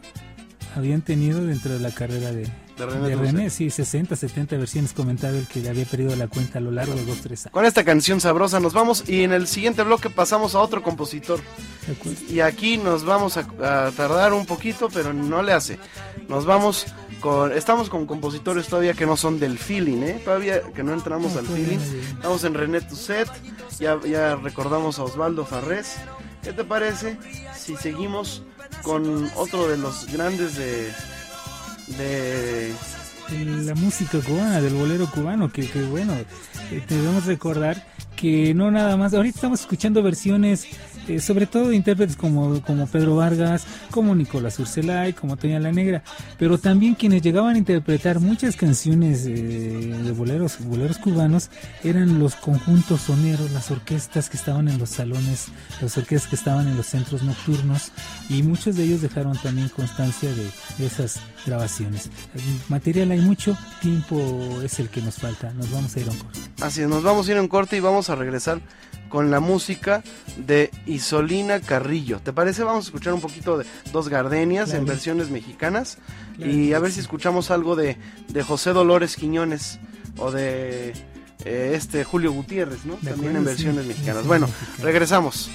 [0.77, 2.47] habían tenido dentro de la carrera de,
[2.77, 3.49] De René René.
[3.49, 6.95] Sí, 60, 70 versiones comentaba el que le había perdido la cuenta a lo largo
[6.95, 7.51] de dos, tres años.
[7.51, 11.41] Con esta canción sabrosa nos vamos y en el siguiente bloque pasamos a otro compositor.
[11.85, 12.33] ¿De?
[12.33, 15.79] Y aquí nos vamos a, a tardar un poquito, pero no le hace.
[16.27, 16.85] Nos vamos
[17.19, 17.51] con.
[17.51, 20.21] Estamos con compositores todavía que no son del feeling, ¿eh?
[20.23, 21.77] Todavía que no entramos No, al feeling.
[21.77, 23.29] Estamos en René Tusset.
[23.79, 25.97] Ya, ya recordamos a Osvaldo Farrés.
[26.41, 27.17] ¿Qué te parece
[27.57, 28.43] si seguimos
[28.83, 30.91] con otro de los grandes de.
[31.97, 32.73] de.
[33.63, 38.97] la música cubana, del bolero cubano, que, que bueno, eh, debemos recordar que no nada
[38.97, 40.67] más, ahorita estamos escuchando versiones,
[41.07, 46.03] eh, sobre todo intérpretes como, como Pedro Vargas, como Nicolás Urselay, como Toña la Negra,
[46.37, 51.49] pero también quienes llegaban a interpretar muchas canciones eh, de boleros, boleros cubanos
[51.83, 55.47] eran los conjuntos soneros, las orquestas que estaban en los salones,
[55.81, 57.91] las orquestas que estaban en los centros nocturnos
[58.29, 62.09] y muchos de ellos dejaron también constancia de, de esas grabaciones.
[62.69, 65.51] Material hay mucho, tiempo es el que nos falta.
[65.53, 66.39] Nos vamos a ir a un corte.
[66.61, 68.61] Así es, nos vamos a ir a un corte y vamos a regresar
[69.09, 70.03] con la música
[70.37, 72.19] de Isolina Carrillo.
[72.19, 72.63] ¿Te parece?
[72.63, 75.97] Vamos a escuchar un poquito de Dos Gardenias en versiones mexicanas
[76.37, 77.97] Claro y a ver si escuchamos algo de,
[78.27, 79.79] de José Dolores Quiñones
[80.17, 80.93] o de
[81.45, 82.97] eh, este Julio Gutiérrez, ¿no?
[83.01, 84.25] De También acuerdo, en versiones sí, mexicanas.
[84.25, 84.49] Bueno,
[84.81, 85.49] regresamos.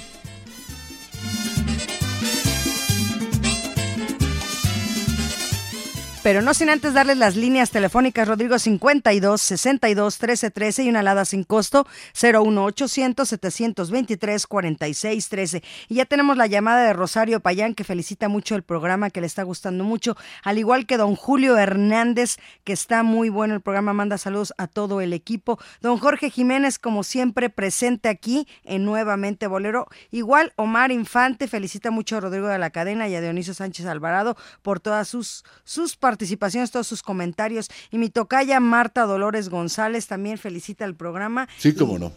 [6.23, 10.99] Pero no sin antes darles las líneas telefónicas Rodrigo 52 62 13 13 y una
[10.99, 15.63] alada sin costo 01800 723 46 13.
[15.89, 19.25] Y ya tenemos la llamada de Rosario Payán que felicita mucho el programa, que le
[19.25, 23.93] está gustando mucho, al igual que don Julio Hernández, que está muy bueno el programa,
[23.93, 25.57] manda saludos a todo el equipo.
[25.81, 29.87] Don Jorge Jiménez, como siempre, presente aquí en Nuevamente Bolero.
[30.11, 34.37] Igual Omar Infante felicita mucho a Rodrigo de la Cadena y a Dionisio Sánchez Alvarado
[34.61, 36.10] por todas sus, sus participaciones,
[36.71, 37.69] todos sus comentarios.
[37.89, 41.47] Y mi tocaya Marta Dolores González también felicita el programa.
[41.57, 42.13] Sí, cómo no.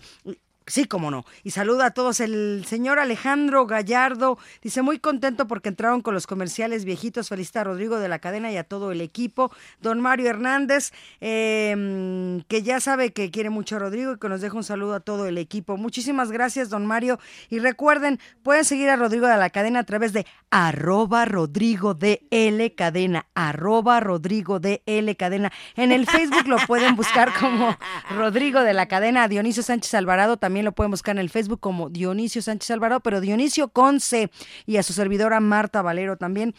[0.67, 1.27] Sí, cómo no.
[1.43, 2.21] Y saluda a todos.
[2.21, 7.29] El señor Alejandro Gallardo dice muy contento porque entraron con los comerciales viejitos.
[7.29, 9.53] Felicita a Rodrigo de la cadena y a todo el equipo.
[9.83, 14.41] Don Mario Hernández, eh, que ya sabe que quiere mucho a Rodrigo y que nos
[14.41, 15.77] deja un saludo a todo el equipo.
[15.77, 17.19] Muchísimas gracias, don Mario.
[17.51, 22.27] Y recuerden, pueden seguir a Rodrigo de la cadena a través de arroba Rodrigo de
[22.31, 25.53] L cadena, arroba Rodrigo de L cadena.
[25.77, 27.77] En el Facebook lo pueden buscar como
[28.17, 31.91] Rodrigo de la cadena, Dionisio Sánchez Alvarado también lo pueden buscar en el Facebook como
[31.91, 34.31] Dionisio Sánchez Alvarado, pero Dionisio con C
[34.67, 36.55] y a su servidora Marta Valero también.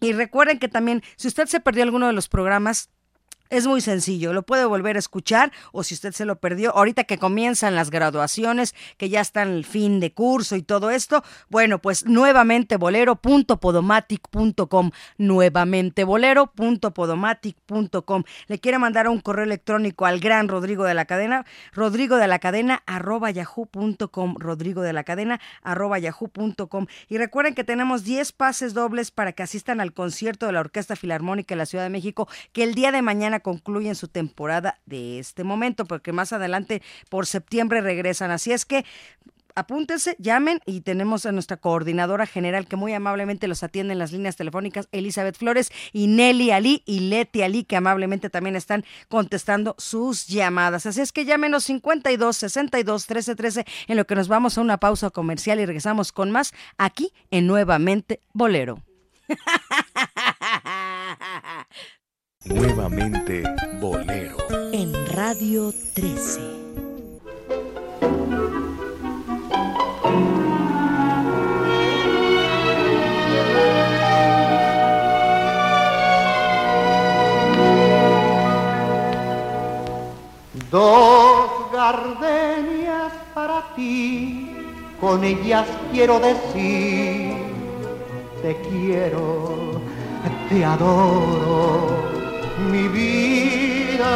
[0.00, 2.90] Y recuerden que también, si usted se perdió alguno de los programas,
[3.52, 7.04] es muy sencillo, lo puede volver a escuchar o si usted se lo perdió, ahorita
[7.04, 11.78] que comienzan las graduaciones, que ya están el fin de curso y todo esto, bueno,
[11.78, 18.22] pues nuevamente bolero.podomatic.com, nuevamente bolero.podomatic.com.
[18.46, 21.44] Le quiere mandar un correo electrónico al gran Rodrigo de la Cadena,
[21.74, 26.86] rodrigo de la cadena arroba yahoo.com, rodrigo de la cadena arroba yahoo.com.
[27.10, 30.96] Y recuerden que tenemos 10 pases dobles para que asistan al concierto de la Orquesta
[30.96, 35.18] Filarmónica de la Ciudad de México, que el día de mañana concluyen su temporada de
[35.18, 38.30] este momento, porque más adelante por septiembre regresan.
[38.30, 38.84] Así es que
[39.54, 44.12] apúntense, llamen y tenemos a nuestra coordinadora general que muy amablemente los atiende en las
[44.12, 49.74] líneas telefónicas, Elizabeth Flores y Nelly Ali y Leti Ali, que amablemente también están contestando
[49.78, 50.86] sus llamadas.
[50.86, 54.78] Así es que llámenos 52 62 13 13 en lo que nos vamos a una
[54.78, 58.82] pausa comercial y regresamos con más aquí en Nuevamente Bolero.
[62.44, 63.44] Nuevamente
[63.80, 64.36] Bolero.
[64.72, 66.40] En Radio 13.
[80.70, 84.50] Dos gardenias para ti,
[85.00, 87.36] con ellas quiero decir,
[88.42, 89.80] te quiero,
[90.48, 92.21] te adoro,
[92.70, 94.08] mi vida.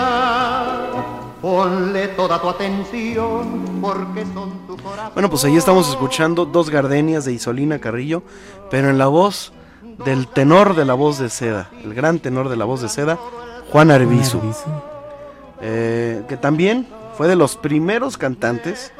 [1.40, 5.12] Ponle toda tu atención, porque son tu corazón.
[5.14, 8.22] Bueno, pues ahí estamos escuchando Dos Gardenias de Isolina Carrillo,
[8.70, 9.52] pero en la voz
[10.04, 13.18] del tenor de la voz de seda, el gran tenor de la voz de seda,
[13.70, 14.40] Juan Arbizu.
[15.60, 16.86] Eh, que también
[17.16, 18.92] fue de los primeros cantantes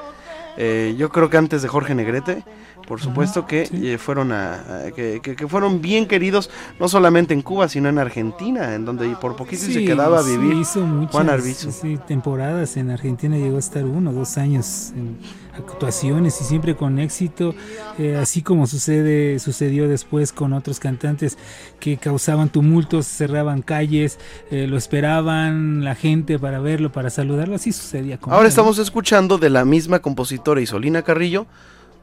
[0.57, 2.43] eh, yo creo que antes de Jorge Negrete,
[2.87, 4.55] por supuesto que eh, fueron a,
[4.87, 8.85] a- que, que- que fueron bien queridos no solamente en Cuba sino en Argentina en
[8.85, 11.73] donde por poquito se quedaba a sí, vivir hizo muchas, Juan Arbizu.
[11.73, 15.17] sí, temporadas en Argentina, llegó a estar uno o dos años en
[15.57, 17.55] actuaciones y siempre con éxito,
[17.99, 21.39] eh, así como sucede sucedió después con otros cantantes
[21.81, 24.19] que causaban tumultos, cerraban calles,
[24.51, 29.39] eh, lo esperaban la gente para verlo, para saludarlo, así sucedía con Ahora estamos escuchando
[29.39, 31.47] de la misma compositora Isolina Carrillo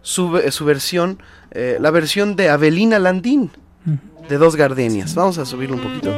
[0.03, 1.17] su, eh, su versión,
[1.51, 3.49] eh, la versión de Avelina Landín,
[4.29, 5.15] de Dos Gardenias.
[5.15, 6.11] Vamos a subirlo un poquito.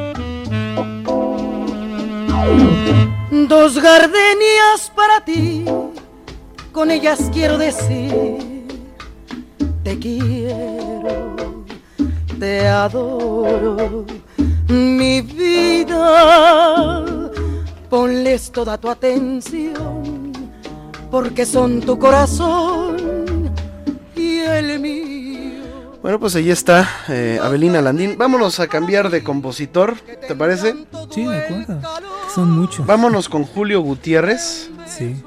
[3.48, 5.64] Dos gardenias para ti,
[6.72, 8.66] con ellas quiero decir,
[9.84, 11.36] te quiero,
[12.40, 14.04] te adoro,
[14.68, 17.06] mi vida,
[17.88, 20.32] ponles toda tu atención,
[21.12, 23.35] porque son tu corazón
[24.26, 25.51] y el mío.
[26.01, 28.17] Bueno, pues ahí está eh, Avelina Landín.
[28.17, 29.95] Vámonos a cambiar de compositor,
[30.28, 30.76] ¿te parece?
[31.11, 31.80] Sí, de acuerdo.
[32.34, 32.86] Son muchos.
[32.86, 34.69] Vámonos con Julio Gutiérrez.
[34.86, 35.23] Sí.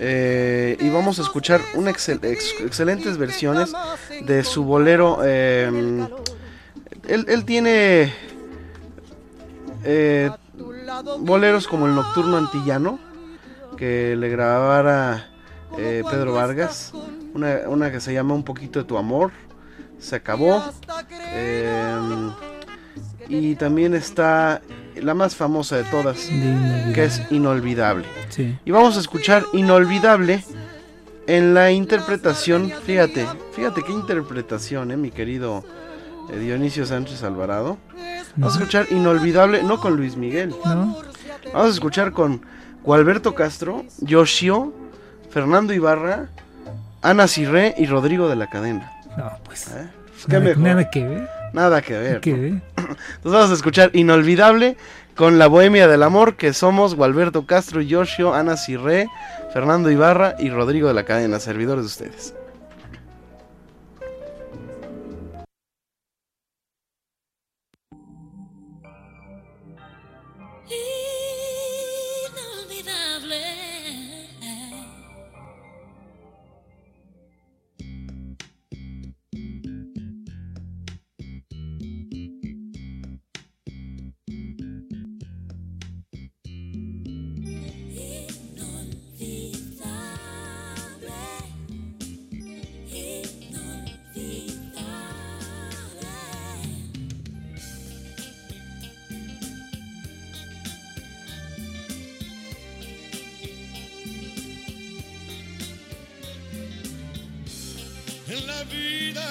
[0.00, 3.72] Eh, y vamos a escuchar una excel- ex- excelentes versiones
[4.24, 5.20] de su bolero.
[5.24, 6.06] eh,
[7.08, 8.12] él, él tiene
[9.84, 10.30] eh,
[11.20, 12.98] boleros como el Nocturno Antillano,
[13.76, 15.28] que le grabara
[15.78, 16.92] eh, Pedro Vargas.
[17.34, 19.32] Una, una que se llama Un poquito de tu amor.
[19.98, 20.62] Se acabó.
[21.32, 22.30] Eh,
[23.28, 24.62] y también está
[24.96, 26.28] la más famosa de todas,
[26.94, 28.06] que es Inolvidable.
[28.30, 28.58] Sí.
[28.64, 30.42] Y vamos a escuchar Inolvidable
[31.28, 35.62] en la interpretación, fíjate, fíjate qué interpretación, eh, mi querido
[36.32, 37.76] eh, Dionisio Sánchez Alvarado.
[38.36, 40.54] Vamos a escuchar Inolvidable, no con Luis Miguel.
[40.64, 40.96] ¿No?
[41.52, 42.40] Vamos a escuchar con
[42.82, 44.72] Gualberto Castro, Yoshio,
[45.28, 46.30] Fernando Ibarra,
[47.02, 48.92] Ana Cirré y Rodrigo de la Cadena.
[49.16, 49.68] No, pues.
[49.68, 49.88] ¿Eh?
[50.06, 51.28] Pues, ¿qué Nada, que ver.
[51.52, 52.20] Nada que ver.
[52.20, 52.52] Que ver.
[52.76, 54.76] Entonces vamos a escuchar Inolvidable
[55.14, 59.08] con la Bohemia del Amor, que somos Gualberto Castro, Yoshio, Ana Cirré,
[59.52, 62.34] Fernando Ibarra y Rodrigo de la Cadena, servidores de ustedes.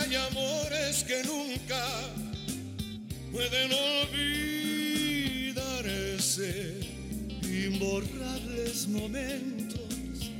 [0.07, 1.85] Hay amores que nunca
[3.31, 3.71] pueden
[5.43, 6.79] olvidarse,
[7.43, 10.31] imborrables momentos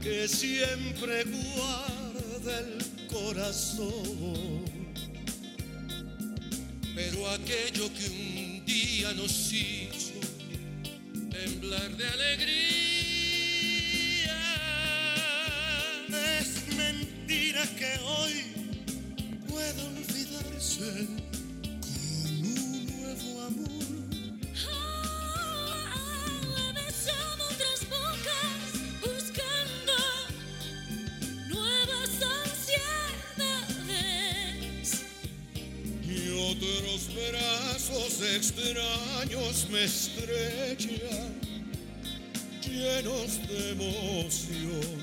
[0.00, 4.64] que siempre guarda el corazón.
[6.94, 10.20] Pero aquello que un día nos hizo
[11.30, 12.46] temblar de alegría
[16.38, 18.56] es mentira que hoy
[19.56, 20.90] pueda olvidarse
[22.22, 23.88] con un nuevo amor.
[26.58, 28.60] He besado otras bocas
[29.00, 29.96] buscando
[31.48, 32.12] nuevas
[33.56, 34.88] ansiedades.
[36.04, 36.06] Y
[36.52, 41.32] otros brazos extraños me estrechan,
[42.62, 44.96] llenos de emoción.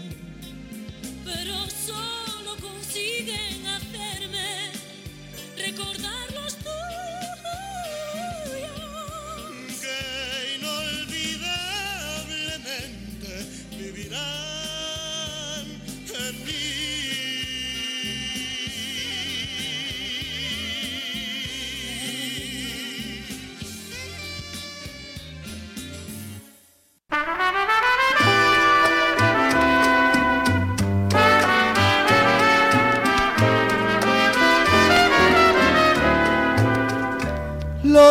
[1.26, 1.56] pero
[1.88, 3.93] solo consiguen hacerme
[5.76, 6.43] recordar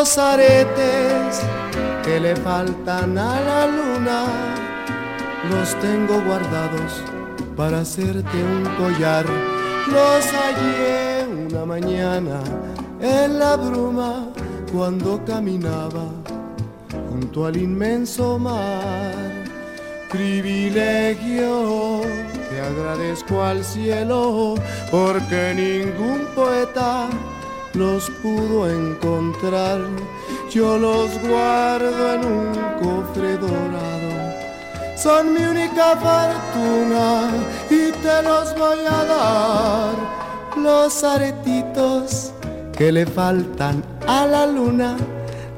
[0.03, 1.41] Los aretes
[2.05, 4.25] que le faltan a la luna
[5.49, 7.05] los tengo guardados
[7.57, 9.25] para hacerte un collar.
[9.87, 12.41] Los hallé una mañana
[13.01, 14.27] en la bruma
[14.73, 16.07] cuando caminaba
[17.09, 19.15] junto al inmenso mar.
[20.11, 22.01] Privilegio
[22.51, 24.57] que agradezco al cielo
[24.91, 27.09] porque ningún poeta
[27.75, 29.81] los pudo encontrar.
[30.51, 34.13] Yo los guardo en un cofre dorado.
[34.97, 37.31] Son mi única fortuna
[37.71, 39.95] y te los voy a dar.
[40.57, 42.33] Los aretitos
[42.77, 44.97] que le faltan a la luna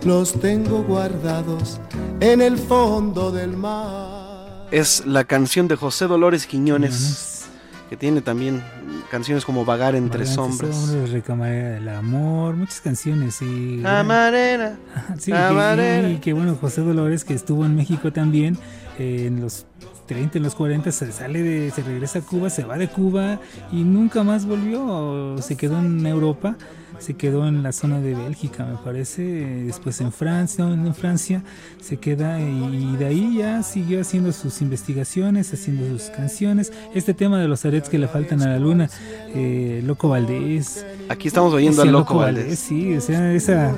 [0.05, 1.81] los tengo guardados
[2.21, 4.67] en el fondo del mar.
[4.71, 7.45] Es la canción de José Dolores Quiñones,
[7.91, 8.63] que tiene también
[9.11, 10.77] canciones como Vagar entre Variantes sombras.
[10.77, 13.39] Sombras, Recamarera del Amor, muchas canciones.
[13.43, 14.77] Y, Camarera,
[15.19, 16.09] Sí, camarera.
[16.09, 18.59] y, y que bueno, José Dolores, que estuvo en México también,
[18.99, 19.67] eh, en los
[20.07, 23.41] 30, en los 40, se sale de, se regresa a Cuba, se va de Cuba
[23.73, 26.57] y nunca más volvió, se quedó en Europa,
[26.99, 31.43] se quedó en la zona de Bélgica, me parece, después en Francia, no, en Francia,
[31.81, 36.73] se queda y, de ahí ya siguió haciendo sus investigaciones, haciendo sus canciones.
[36.95, 38.89] Este tema de los arets que le faltan a la luna,
[39.35, 40.85] eh, Loco Valdés.
[41.09, 42.59] Aquí estamos oyendo a Loco Valdés.
[42.59, 43.75] Sí, o sea, esa,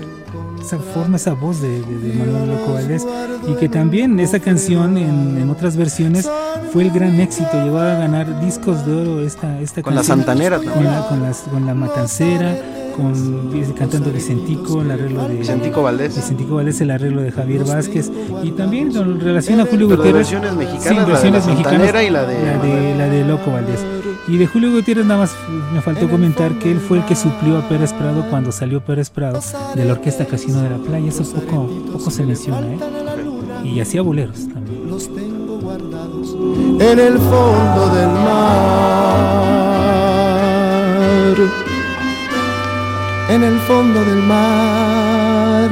[0.60, 3.06] esa forma, esa voz de, de- de Manuel Loco Valdés.
[3.48, 6.28] Y que también esa canción en, en otras versiones
[6.72, 7.50] fue el gran éxito.
[7.64, 10.02] Llegó a ganar discos de oro esta, esta Con la.
[10.02, 10.92] Santanera Con también.
[10.92, 12.56] la, con, las- con la Matancera,
[12.96, 13.12] con
[13.78, 16.16] cantando Vicentico, el arreglo de Vicentico Valdés.
[16.16, 18.10] Vicentico Valdés, el arreglo de Javier Vázquez.
[18.42, 20.30] Y también con relación a Julio Pero Gutiérrez.
[20.32, 23.06] versiones mexicanas, sí, la de versiones la mexicanas, Santanera y la de- la de, la
[23.08, 23.80] de Loco Valdés.
[24.28, 25.36] Y de Julio Gutiérrez nada más
[25.72, 29.10] me faltó comentar que él fue el que suplió a Pérez Prado cuando salió Pérez
[29.10, 29.40] Prado
[29.74, 31.08] de la Orquesta Casino de la Playa.
[31.08, 32.78] Eso poco, poco se menciona, ¿eh?
[33.64, 34.88] Y hacía boleros también.
[34.88, 36.36] Los tengo guardados
[36.80, 39.46] en el fondo del mar.
[43.28, 45.70] En el fondo del mar.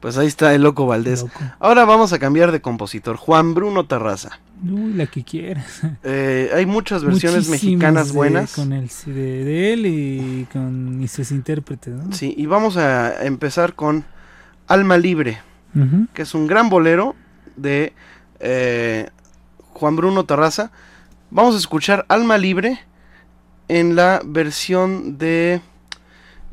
[0.00, 1.24] Pues ahí está el Loco Valdés.
[1.58, 3.16] Ahora vamos a cambiar de compositor.
[3.16, 4.40] Juan Bruno Terraza.
[4.64, 5.82] Uy, la que quieras.
[6.02, 8.54] Eh, hay muchas versiones Muchísimas mexicanas de- buenas.
[8.54, 9.12] Con el, de,
[9.44, 12.12] de él y con y sus intérpretes, ¿no?
[12.12, 14.04] Sí, y vamos a empezar con
[14.66, 15.38] Alma Libre,
[16.14, 17.14] que es un gran bolero
[17.56, 17.92] de
[18.40, 19.08] eh,
[19.58, 20.70] Juan Bruno Terraza.
[21.30, 22.78] Vamos a escuchar Alma Libre
[23.68, 25.60] en la versión de...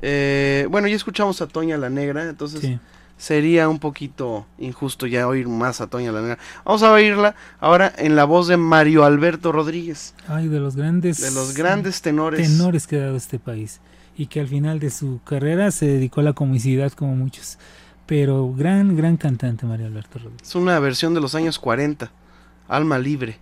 [0.01, 2.79] eh, bueno, ya escuchamos a Toña la Negra, entonces Sí.
[3.21, 6.39] Sería un poquito injusto ya oír más a Toña la Negra.
[6.65, 11.21] Vamos a oírla ahora en la voz de Mario Alberto Rodríguez, Ay, de los grandes.
[11.21, 12.41] de los grandes tenores.
[12.49, 13.79] tenores que ha dado este país.
[14.17, 17.59] Y que al final de su carrera se dedicó a la comicidad como muchos.
[18.07, 20.47] Pero gran, gran cantante María Alberto Rodríguez.
[20.49, 22.11] Es una versión de los años 40,
[22.67, 23.37] Alma Libre.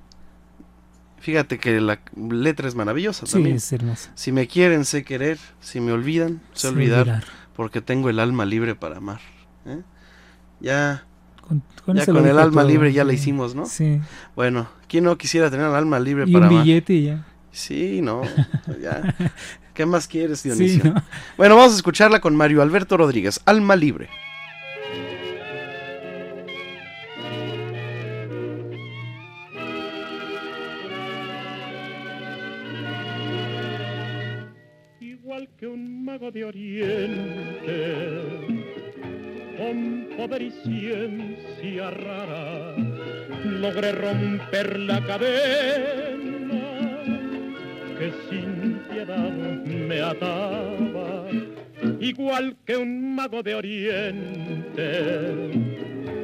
[1.22, 3.56] Fíjate que la letra es maravillosa Sí, también.
[3.58, 4.12] es hermosa.
[4.16, 5.38] Si me quieren, sé querer.
[5.62, 7.00] Si me olvidan, sé Sé olvidar.
[7.02, 7.24] olvidar.
[7.56, 9.20] Porque tengo el alma libre para amar.
[9.66, 9.82] ¿Eh?
[10.60, 11.06] Ya
[11.48, 13.66] Con, con ya con el alma todo, libre ya la hicimos, ¿no?
[13.66, 14.02] Sí.
[14.36, 17.26] Bueno, ¿quién no quisiera tener el alma libre Y para un billete y ya.
[17.52, 18.22] Sí, no.
[18.82, 19.16] Ya.
[19.74, 20.82] ¿Qué más quieres, Dionisio?
[20.84, 21.04] Sí, ¿no?
[21.38, 24.10] Bueno, vamos a escucharla con Mario Alberto Rodríguez, Alma Libre.
[35.30, 37.70] igual que un mago de oriente,
[39.60, 42.76] con poder y ciencia rara,
[43.44, 46.62] logré romper la cadena
[47.98, 49.34] que sin piedad
[49.66, 51.26] me ataba,
[52.00, 54.92] igual que un mago de oriente,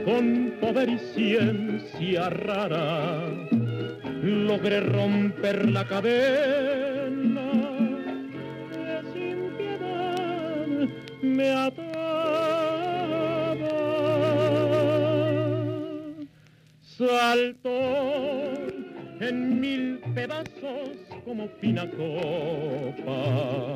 [0.06, 3.20] con poder y ciencia rara,
[4.24, 7.52] logré romper la cadena
[8.72, 10.88] que sin piedad
[11.22, 11.85] me ataba.
[16.98, 18.54] Saltó
[19.20, 20.92] en mil pedazos
[21.26, 23.76] como fina copa.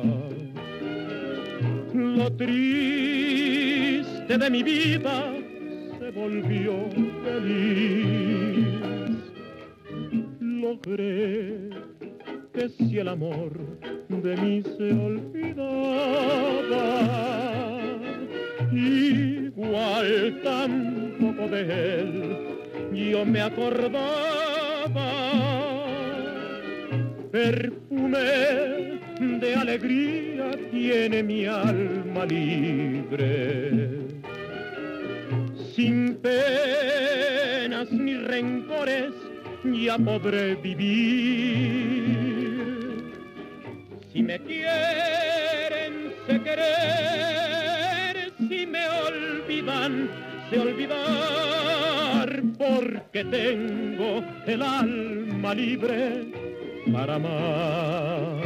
[1.92, 2.78] Lo triste
[4.38, 5.34] de mi vida
[5.98, 6.88] se volvió
[7.22, 8.64] feliz.
[10.40, 11.68] Logré
[12.54, 13.52] que si el amor
[14.08, 15.60] de mí se olvidaba,
[18.72, 22.59] igual tampoco de él
[23.08, 24.98] yo me acordaba.
[27.32, 28.98] Perfume
[29.40, 33.90] de alegría tiene mi alma libre.
[35.74, 39.12] Sin penas ni rencores
[39.64, 42.10] ya podré vivir.
[44.12, 48.32] Si me quieren, sé querer.
[48.48, 50.08] Si me olvidan,
[50.50, 51.79] sé olvidar.
[52.60, 56.26] Porque tengo el alma libre
[56.92, 58.40] para amar.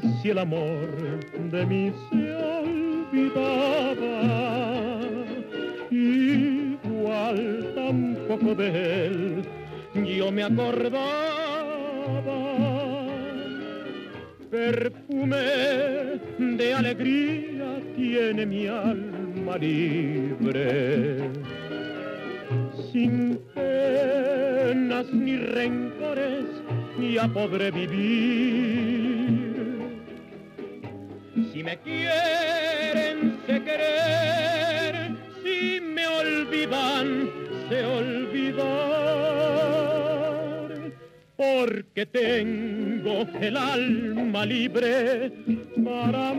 [0.00, 0.88] Si el amor
[1.50, 3.80] de mí se olvidaba,
[5.90, 9.42] igual tampoco de él
[10.16, 11.08] yo me acordaba.
[14.50, 15.36] Perfume
[16.38, 21.30] de alegría tiene mi alma libre,
[22.90, 26.46] sin penas ni rencores
[27.12, 29.27] ya podré vivir.
[31.58, 35.10] Si me quieren, sé querer,
[35.42, 37.28] si me olvidan,
[37.68, 38.62] sé olvidar,
[41.36, 45.32] porque tengo el alma libre
[45.84, 46.32] para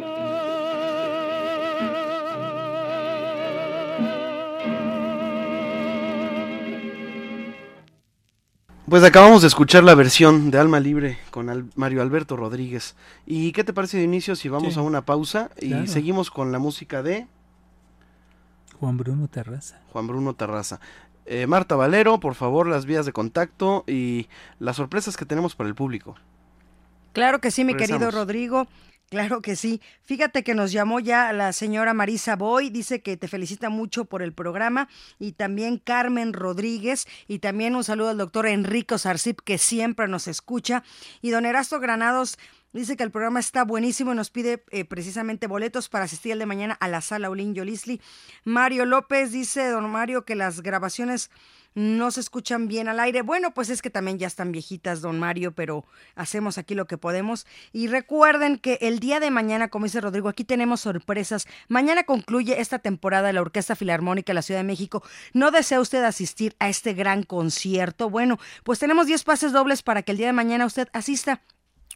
[8.89, 12.95] Pues acabamos de escuchar la versión de Alma Libre con Al- Mario Alberto Rodríguez.
[13.25, 14.79] ¿Y qué te parece de inicio si vamos Sí.
[14.79, 15.87] a una pausa y Claro.
[15.87, 17.27] seguimos con la música de
[18.79, 19.79] Juan Bruno Terraza.
[19.91, 20.79] Juan Bruno Terraza?
[21.25, 24.27] Eh, Marta Valero, por favor, las vías de contacto y
[24.57, 26.15] las sorpresas que tenemos para el público.
[27.13, 28.09] Claro que sí, mi querido.
[28.09, 28.67] Rodrigo.
[29.09, 29.81] Claro que sí.
[30.03, 34.21] Fíjate que nos llamó ya la señora Marisa Boy, dice que te felicita mucho por
[34.21, 34.87] el programa
[35.17, 40.27] y también Carmen Rodríguez y también un saludo al doctor Enrico Sarcip que siempre nos
[40.27, 40.83] escucha
[41.21, 42.37] y don Erasto Granados
[42.73, 46.39] dice que el programa está buenísimo y nos pide eh, precisamente boletos para asistir el
[46.39, 48.01] de mañana a la sala Olin Yolisli.
[48.43, 51.29] Mario López dice, don Mario, que las grabaciones
[51.75, 53.21] no se escuchan bien al aire.
[53.21, 56.97] Bueno, pues es que también ya están viejitas, don Mario, pero hacemos aquí lo que
[56.97, 57.45] podemos.
[57.71, 61.47] Y recuerden que el día de mañana, como dice Rodrigo, aquí tenemos sorpresas.
[61.67, 65.03] Mañana concluye esta temporada de la Orquesta Filarmónica de la Ciudad de México.
[65.33, 68.09] ¿No desea usted asistir a este gran concierto?
[68.09, 71.43] Bueno, pues tenemos 10 pases dobles para que el día de mañana usted asista.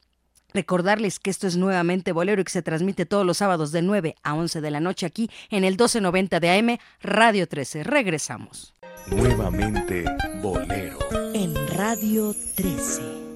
[0.53, 4.15] Recordarles que esto es nuevamente Bolero y que se transmite todos los sábados de 9
[4.23, 7.83] a 11 de la noche aquí en el 1290 de AM Radio 13.
[7.83, 8.73] Regresamos.
[9.11, 10.05] Nuevamente
[10.41, 10.97] Bolero.
[11.35, 13.26] En Radio 13.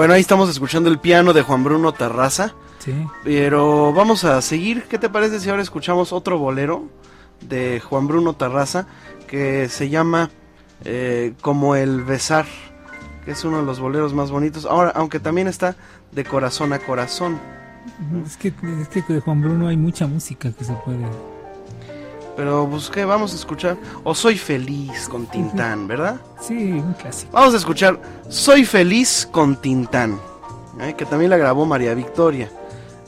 [0.00, 2.54] Bueno, ahí estamos escuchando el piano de Juan Bruno Terraza.
[2.78, 2.94] Sí.
[3.22, 4.84] Pero vamos a seguir.
[4.84, 6.86] ¿Qué te parece si ahora escuchamos otro bolero
[7.42, 8.86] de Juan Bruno Terraza
[9.28, 10.30] que se llama
[10.86, 12.46] eh, Como el besar,
[13.26, 14.64] que es uno de los boleros más bonitos.
[14.64, 15.76] Ahora, aunque también está
[16.12, 17.38] de corazón a corazón.
[18.24, 21.04] Es que, es que de Juan Bruno hay mucha música que se puede.
[22.40, 26.18] Pero busqué, vamos a escuchar O Soy Feliz con Tintán, ¿verdad?
[26.40, 27.30] Sí, un clásico.
[27.32, 30.18] Vamos a escuchar Soy Feliz con Tintán,
[30.80, 30.94] ¿eh?
[30.96, 32.50] que también la grabó María Victoria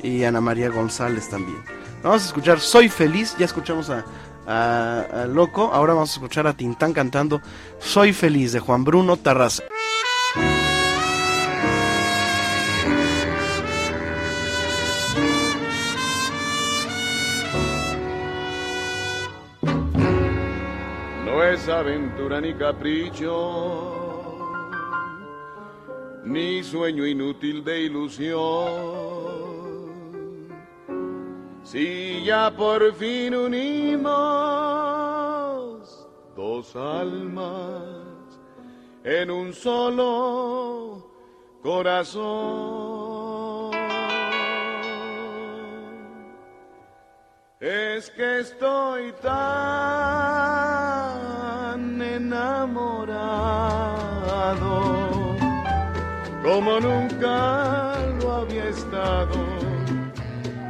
[0.02, 1.56] y Ana María González también.
[2.02, 4.04] Vamos a escuchar Soy Feliz, ya escuchamos a,
[4.46, 7.40] a- a Loco, ahora vamos a escuchar a Tintán cantando
[7.78, 9.62] Soy Feliz de Juan Bruno Tarraza.
[21.68, 23.34] Aventura ni capricho,
[26.24, 29.12] ni sueño inútil de ilusión.
[31.62, 34.12] Si ya por fin unimos
[36.36, 37.82] dos almas
[39.04, 41.06] en un solo
[41.62, 42.62] corazón.
[47.60, 51.01] Es que estoy tan
[52.62, 53.42] enamorado
[56.42, 59.34] como nunca lo había estado.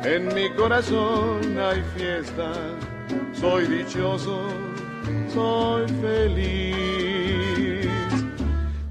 [0.04, 2.52] En mi corazón hay fiesta,
[3.32, 4.48] soy dichoso,
[5.32, 7.88] soy feliz.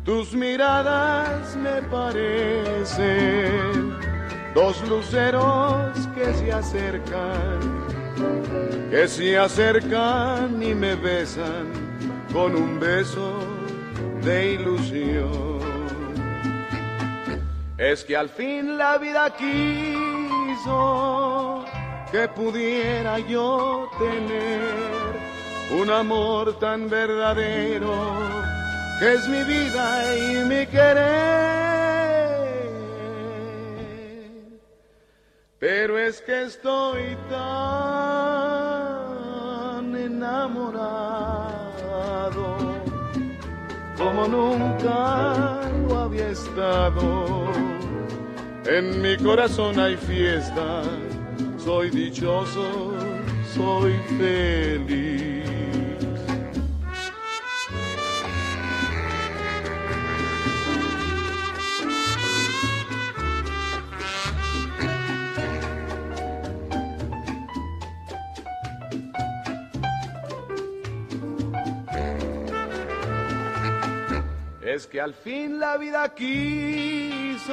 [0.04, 3.02] Tus miradas me parecen
[4.56, 7.60] dos luceros que se acercan,
[8.89, 11.91] que se acercan y me besan
[12.32, 13.34] con un beso
[14.24, 15.60] de ilusión.
[17.78, 20.76] Es que al fin la vida quiso
[22.12, 24.62] que pudiera yo tener
[25.80, 27.94] un amor tan verdadero
[29.00, 31.32] que es mi vida y mi querer.
[35.60, 37.46] Pero es que estoy tan
[39.96, 41.41] enamorado
[43.97, 47.45] como nunca lo había estado.
[48.65, 50.84] En mi corazón hay fiesta,
[51.57, 52.93] soy dichoso,
[53.53, 55.61] soy feliz.
[74.74, 77.51] Es que al fin la vida quiso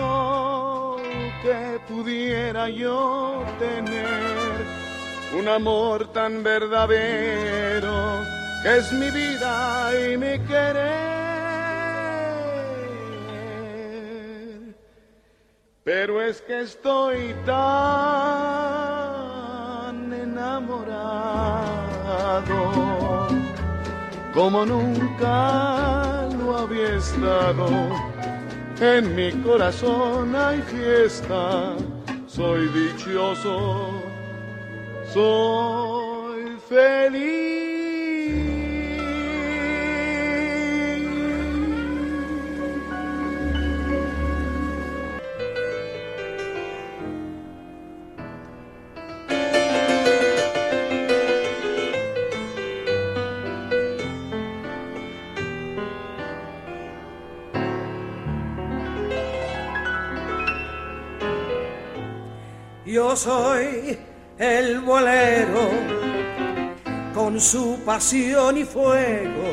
[1.43, 4.65] que pudiera yo tener
[5.37, 8.23] un amor tan verdadero
[8.63, 11.09] que es mi vida y mi querer.
[15.83, 17.57] Pero es que estoy tan
[20.13, 21.19] enamorado
[24.33, 26.18] como nunca
[26.59, 27.69] había estado.
[28.81, 31.77] En mi corazón hay fiesta,
[32.27, 34.03] soy dichoso,
[35.13, 37.68] soy feliz.
[62.99, 63.97] Yo soy
[64.41, 65.71] el bolero
[67.15, 69.45] con su pasión y fuego.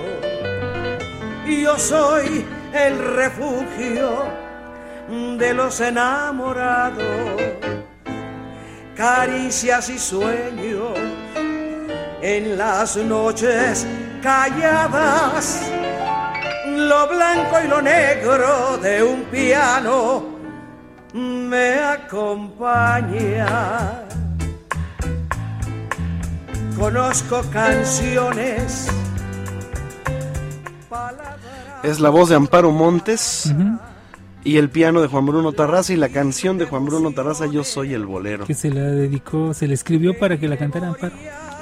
[1.45, 2.43] Yo soy
[2.73, 4.23] el refugio
[5.37, 7.39] de los enamorados,
[8.95, 10.97] caricias y sueños
[12.23, 13.85] en las noches
[14.23, 15.61] calladas,
[16.65, 20.34] lo blanco y lo negro de un piano
[21.15, 23.47] me acompaña.
[26.77, 28.89] Conozco canciones.
[31.83, 33.53] Es la voz de Amparo Montes
[34.43, 37.63] y el piano de Juan Bruno Tarraza y la canción de Juan Bruno Tarraza Yo
[37.63, 38.45] soy el bolero.
[38.45, 41.15] Que se la dedicó, se le escribió para que la cantara Amparo.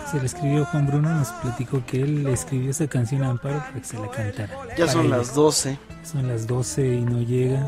[0.10, 3.60] Se le escribió Juan Bruno, nos platicó que él le escribió esa canción a Amparo
[3.60, 4.50] para que se la cantara.
[4.78, 5.18] Ya son ella.
[5.18, 5.78] las 12.
[6.04, 7.66] Son las 12 y no llega.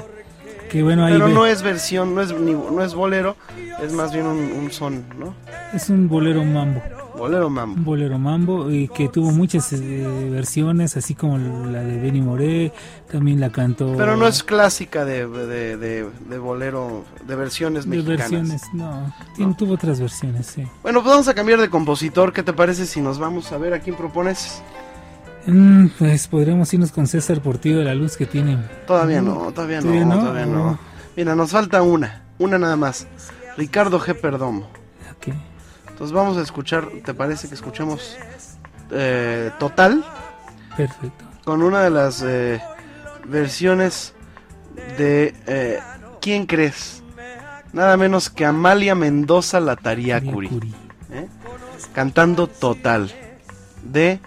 [0.70, 3.36] Que bueno, ahí Pero ve- no es versión, no es, ni- no es bolero,
[3.82, 5.34] es más bien un, un son, ¿no?
[5.74, 6.82] es un bolero mambo.
[7.18, 7.76] Bolero mambo.
[7.78, 12.74] Un bolero mambo y que tuvo muchas eh, versiones, así como la de Benny Moré,
[13.10, 13.94] también la cantó.
[13.96, 18.20] Pero no es clásica de, de, de- de bolero, de versiones de mexicanas.
[18.32, 19.14] versiones, no.
[19.36, 20.64] Tiene- Tuvo otras versiones, sí.
[20.84, 22.34] Bueno, pues vamos a cambiar de compositor.
[22.34, 24.62] ¿Qué te parece si nos vamos a ver a quién propones?
[25.48, 28.58] Mm, pues podríamos irnos con César Portillo de la Luz que tiene.
[28.88, 30.20] Todavía Mm, no, todavía no, ¿Todavía no?
[30.20, 30.80] todavía no.
[31.16, 33.08] Mira, nos falta una, una nada más.
[33.58, 34.16] Ricardo G.
[34.20, 34.68] Perdomo.
[35.16, 35.34] Ok.
[35.90, 38.18] Entonces vamos a escuchar, ¿te parece que escuchemos
[38.92, 40.04] eh, Total?
[40.76, 41.24] Perfecto.
[41.46, 42.60] Con una de las eh,
[43.28, 44.14] versiones
[44.98, 45.80] de eh,
[46.22, 47.02] ¿Quién crees?
[47.72, 50.50] Nada menos que Amalia Mendoza la Tariacuri.
[51.12, 51.28] ¿eh?
[51.94, 53.12] Cantando Total
[53.84, 54.20] de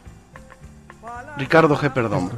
[1.39, 1.91] Ricardo G.
[1.91, 2.31] Perdomo.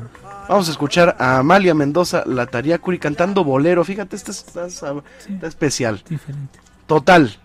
[0.48, 3.84] Vamos a escuchar a Amalia Mendoza, la Tariacuri, cantando bolero.
[3.84, 4.94] Fíjate, esta está, está,
[5.28, 6.03] está especial.
[6.09, 6.59] Diferente.
[6.86, 7.36] Total.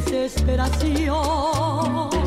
[0.00, 2.17] Desesperación.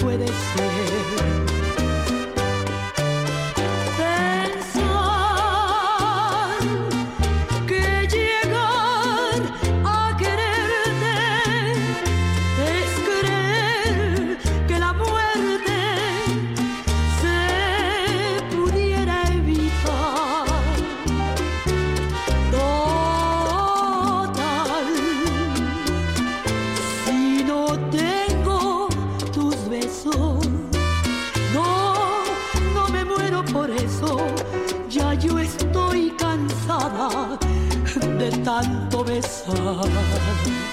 [0.00, 0.97] Puede ser.
[39.28, 40.67] Tanto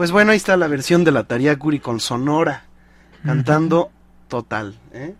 [0.00, 2.62] Pues bueno, ahí está la versión de la Tariacuri con Sonora,
[3.22, 3.90] cantando
[4.28, 4.78] total.
[4.94, 5.14] ¿eh?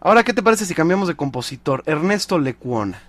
[0.00, 1.82] Ahora, ¿qué te parece si cambiamos de compositor?
[1.84, 3.02] Ernesto Lecuona.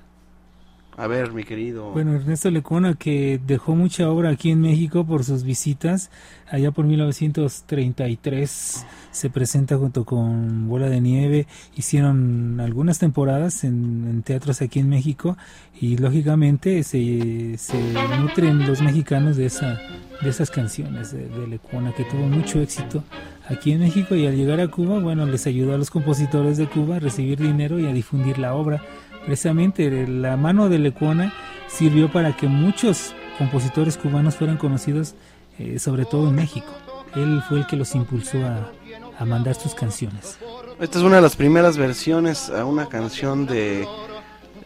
[0.97, 1.91] A ver, mi querido.
[1.91, 6.09] Bueno, Ernesto Lecuona, que dejó mucha obra aquí en México por sus visitas,
[6.49, 14.61] allá por 1933 se presenta junto con Bola de Nieve, hicieron algunas temporadas en, teatros
[14.61, 15.37] aquí en México
[15.79, 17.77] y lógicamente se, se
[18.19, 19.79] nutren los mexicanos de, esa,
[20.21, 23.03] de esas canciones de, de Lecuona, que tuvo mucho éxito
[23.47, 26.67] aquí en México y al llegar a Cuba, bueno, les ayudó a los compositores de
[26.67, 28.81] Cuba a recibir dinero y a difundir la obra.
[29.25, 31.33] Precisamente la mano de Lecuona
[31.67, 35.15] sirvió para que muchos compositores cubanos fueran conocidos,
[35.59, 36.71] eh, sobre todo en México.
[37.15, 38.71] Él fue el que los impulsó a,
[39.17, 40.37] a mandar sus canciones.
[40.79, 43.87] Esta es una de las primeras versiones a una canción de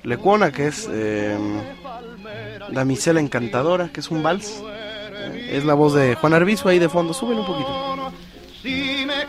[0.03, 1.37] Lecuona, que es eh,
[2.71, 4.61] Damisela Encantadora, que es un vals.
[4.65, 7.13] Eh, Es la voz de Juan Arbizu ahí de fondo.
[7.13, 8.11] Súbele un poquito.
[8.61, 9.25] Si me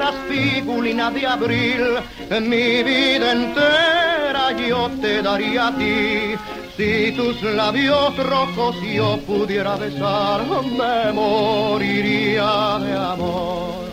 [0.00, 1.98] quisieras, figulina de abril,
[2.40, 6.34] mi vida entera yo te daría a ti.
[6.76, 13.90] Si tus labios rojos yo pudiera besar, me moriría de amor.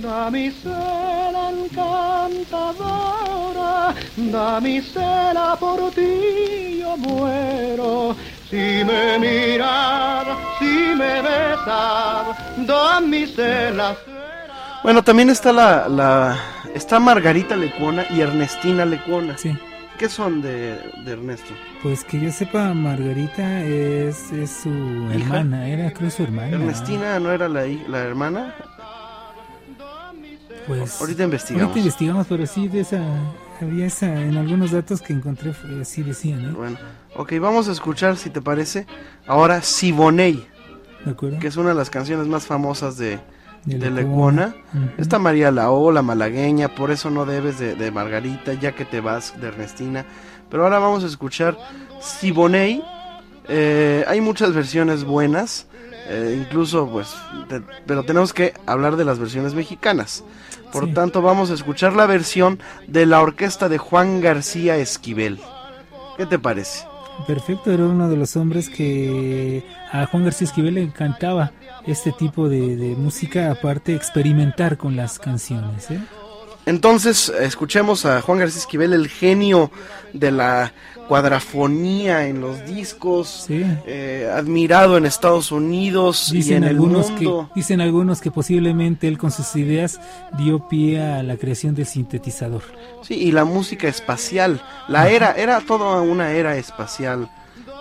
[0.00, 2.74] Damisela encantadora,
[4.16, 8.16] damisela por ti yo muero.
[8.48, 10.26] Si me miras,
[10.58, 13.96] si me besas, damisela.
[14.82, 16.38] Bueno, también está la, la
[16.74, 19.36] está Margarita Lecuona y Ernestina Lecuona.
[19.36, 19.56] Sí.
[19.98, 21.52] ¿Qué son de, de Ernesto?
[21.82, 24.70] Pues que yo sepa, Margarita es, es su
[25.12, 26.50] hermana, era creo su hermana.
[26.50, 28.54] Ernestina no era la, la hermana.
[30.68, 31.68] Pues Ahorita investigamos.
[31.68, 33.00] Ahorita investigamos, pero sí de esa
[33.60, 36.52] había esa en algunos datos que encontré así decían, ¿eh?
[36.54, 36.78] Bueno,
[37.16, 38.86] ok, vamos a escuchar, si te parece,
[39.26, 40.46] ahora Siboney,
[41.04, 41.40] ¿De acuerdo?
[41.40, 43.18] que es una de las canciones más famosas de,
[43.64, 44.46] De de Lecuona.
[44.46, 44.86] Lecuona.
[44.92, 45.02] Ujú.
[45.02, 49.00] Está María Lao, la malagueña, por eso no debes de, de Margarita, ya que te
[49.00, 50.04] vas de Ernestina.
[50.50, 51.56] Pero ahora vamos a escuchar
[52.00, 52.82] Siboney.
[53.48, 55.66] Eh, hay muchas versiones buenas,
[56.08, 57.14] eh, incluso pues,
[57.48, 60.24] te- pero tenemos que hablar de las versiones mexicanas.
[60.72, 60.92] Por Sí.
[60.92, 65.40] tanto, vamos a escuchar la versión de la orquesta de Juan García Esquivel.
[66.18, 66.84] ¿Qué te parece?
[67.26, 71.52] Perfecto, era uno de los hombres que a Juan García Esquivel le encantaba
[71.88, 75.90] este tipo de, de música, aparte experimentar con las canciones.
[75.90, 75.98] ¿eh?
[76.66, 79.70] Entonces, escuchemos a Juan García Esquivel, el genio
[80.12, 80.72] de la
[81.08, 87.48] cuadrafonía en los discos, eh, admirado en Estados Unidos y Dicen en el algunos, mundo.
[87.54, 89.98] que, dicen algunos que posiblemente él con sus ideas
[90.36, 92.62] dio pie a la creación del sintetizador.
[93.02, 94.60] Sí, y la música espacial.
[94.88, 97.30] La era, era toda una era espacial,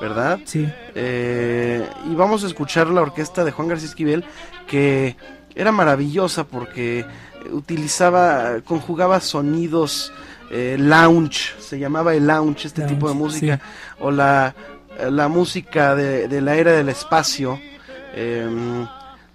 [0.02, 0.40] ¿verdad?
[0.46, 0.68] Sí.
[0.96, 4.26] Eh, y vamos a escuchar la orquesta de Juan García Esquivel,
[4.68, 5.16] que
[5.56, 7.06] era maravillosa porque
[7.52, 10.12] utilizaba, conjugaba sonidos
[10.52, 13.60] eh, lounge, se llamaba el lounge, este Lounge, tipo de música,
[14.00, 14.56] o la,
[15.10, 17.60] la música de, de la era del espacio.
[18.16, 18.88] Em,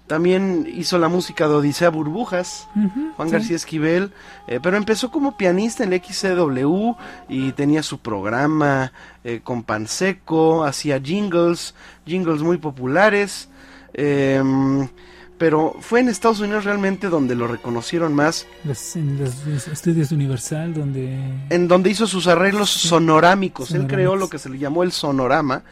[0.07, 2.67] también hizo la música de Odisea Burbujas,
[3.15, 3.33] Juan sí.
[3.33, 4.11] García Esquivel,
[4.47, 6.91] eh, pero empezó como pianista en el XCW
[7.29, 8.91] y tenía su programa
[9.23, 11.73] eh, con Panseco, hacía jingles,
[12.05, 13.49] jingles muy populares,
[13.93, 14.89] em,
[15.37, 20.11] pero fue en Estados Unidos realmente donde lo reconocieron más, Los, en los, los estudios
[20.11, 21.17] Universal, donde
[21.49, 25.63] en donde hizo sus arreglos sonorámicos, él creó lo que se le llamó el sonorama.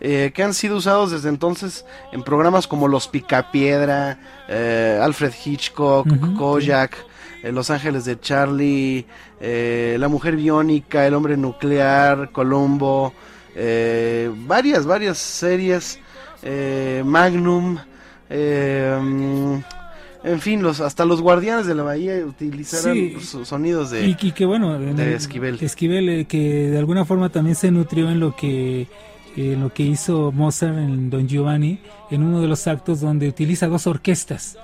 [0.00, 4.18] Eh, que han sido usados desde entonces en programas como Los Picapiedra,
[4.48, 6.96] eh, Alfred Hitchcock, Ujú, Kojak,
[7.42, 9.06] eh, Los Ángeles de Charlie,
[9.40, 13.12] eh, La Mujer Biónica, El Hombre Nuclear, Columbo,
[13.54, 15.98] eh, varias, varias series,
[16.42, 17.78] eh, Magnum,
[18.28, 19.54] eh, mm,
[20.24, 23.16] en fin, los, hasta los Guardianes de la Bahía utilizaron Sí.
[23.20, 25.58] sus sonidos de, y, y que bueno, en de el- Esquivel.
[25.60, 26.38] Esquivel, que
[26.68, 28.88] de alguna forma también se nutrió en lo que
[29.36, 31.80] en lo que hizo Mozart en Don Giovanni,
[32.10, 34.56] en uno de los actos donde utiliza dos orquestas.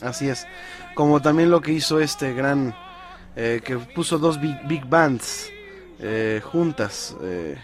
[0.00, 0.46] Así es.
[0.94, 2.74] Como también lo que hizo este gran.
[3.36, 5.50] eh, que puso dos big, big bands
[5.98, 7.16] eh, juntas.
[7.22, 7.56] eh,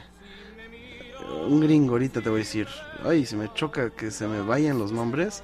[1.48, 2.66] un gringo, ahorita te voy a decir.
[3.04, 5.42] Ay, se me choca que se me vayan los nombres.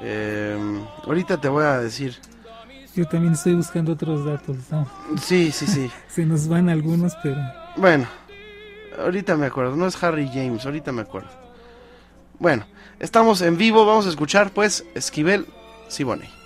[0.00, 0.56] Eh,
[1.06, 2.16] ahorita te voy a decir.
[2.94, 4.56] Yo también estoy buscando otros datos.
[4.70, 4.86] ¿no?
[5.20, 5.90] Sí, sí, sí.
[6.08, 7.36] Se nos van algunos, pero
[7.76, 8.06] Bueno,
[8.98, 9.76] ahorita me acuerdo.
[9.76, 11.30] No es Harry James, ahorita me acuerdo.
[12.38, 12.66] Bueno,
[12.98, 13.86] estamos en vivo.
[13.86, 15.46] Vamos a escuchar, pues, Esquivel
[15.88, 16.43] Siboney.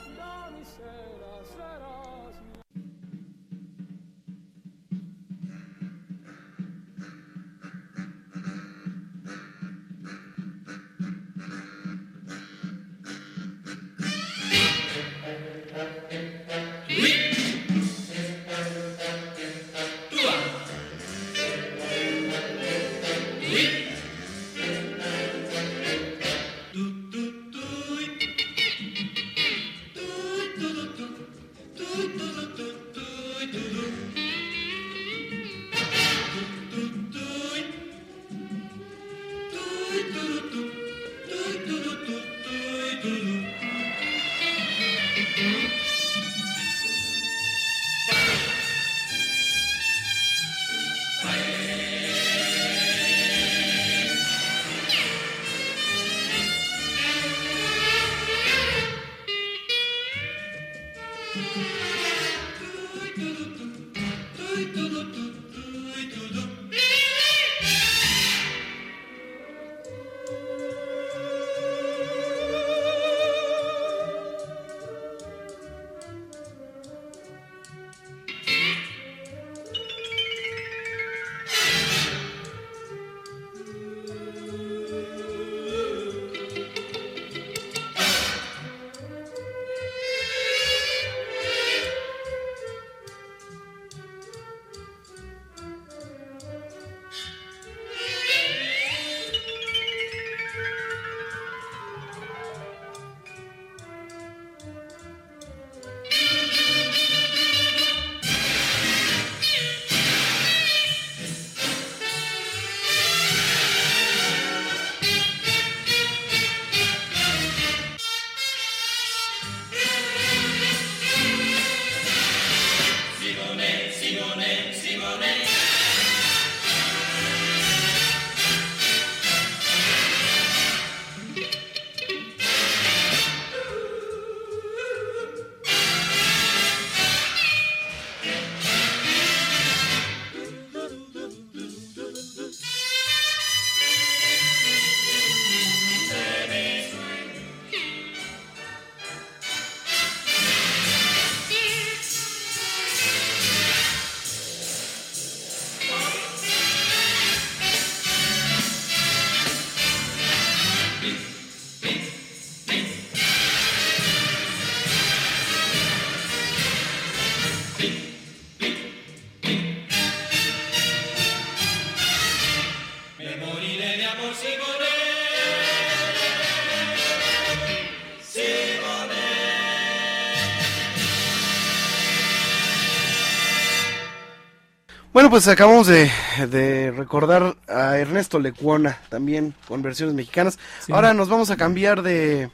[185.19, 186.09] Bueno, pues acabamos de,
[186.49, 190.61] de recordar a Ernesto Lecuona también con versiones mexicanas.
[190.79, 190.93] Sí.
[190.93, 192.51] Ahora nos vamos a cambiar de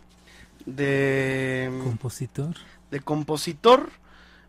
[0.65, 2.55] de Compositor.
[2.91, 3.91] de compositor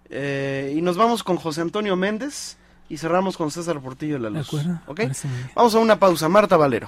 [0.09, 2.55] eh, y nos vamos con José Antonio Méndez
[2.87, 4.47] y cerramos con César Portillo de la De Luz.
[4.47, 4.79] acuerdo.
[4.87, 5.11] Muy bien.
[5.53, 6.29] Vamos a una pausa.
[6.29, 6.87] Marta Valero.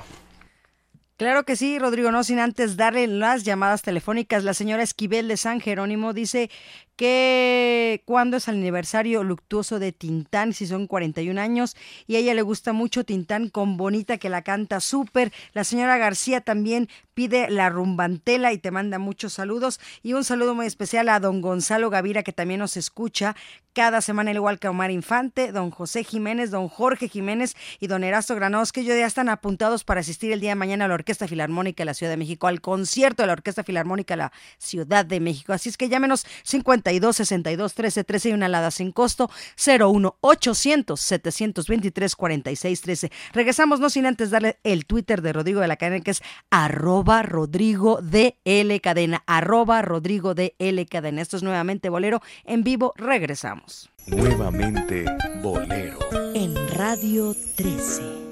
[1.18, 4.46] Claro que sí, Rodrigo, no sin antes darle las llamadas telefónicas.
[4.46, 6.50] La señora Esquivel de San Jerónimo dice
[6.98, 12.34] que cuando es el aniversario luctuoso de Tintán, si son 41 años, y a ella
[12.34, 15.32] le gusta mucho Tintán con Bonita, que la canta súper.
[15.54, 19.80] La señora García también pide la rumbantela y te manda muchos saludos.
[20.02, 23.36] Y un saludo muy especial a don Gonzalo Gavira, que también nos escucha
[23.74, 28.04] cada semana, al igual que Omar Infante, don José Jiménez, don Jorge Jiménez y don
[28.04, 31.28] Erasto Granados, que ya están apuntados para asistir el día de mañana a la Orquesta
[31.28, 35.06] Filarmónica de la Ciudad de México, al concierto de la Orquesta Filarmónica de la Ciudad
[35.06, 35.54] de México.
[35.54, 39.30] Así es que llámenos 52 62 13 13 y una alada sin costo
[39.66, 43.12] 01 800 723 46 13.
[43.34, 47.24] Regresamos no sin antes darle el Twitter de Rodrigo de la Cadena que es arroba
[47.24, 51.22] Rodrigo de L Cadena, arroba Rodrigo de L Cadena.
[51.22, 52.94] Esto es nuevamente Bolero en vivo.
[52.98, 53.90] Regresamos.
[54.08, 55.06] Nuevamente
[55.42, 56.00] Bolero.
[56.34, 58.27] En Radio 13.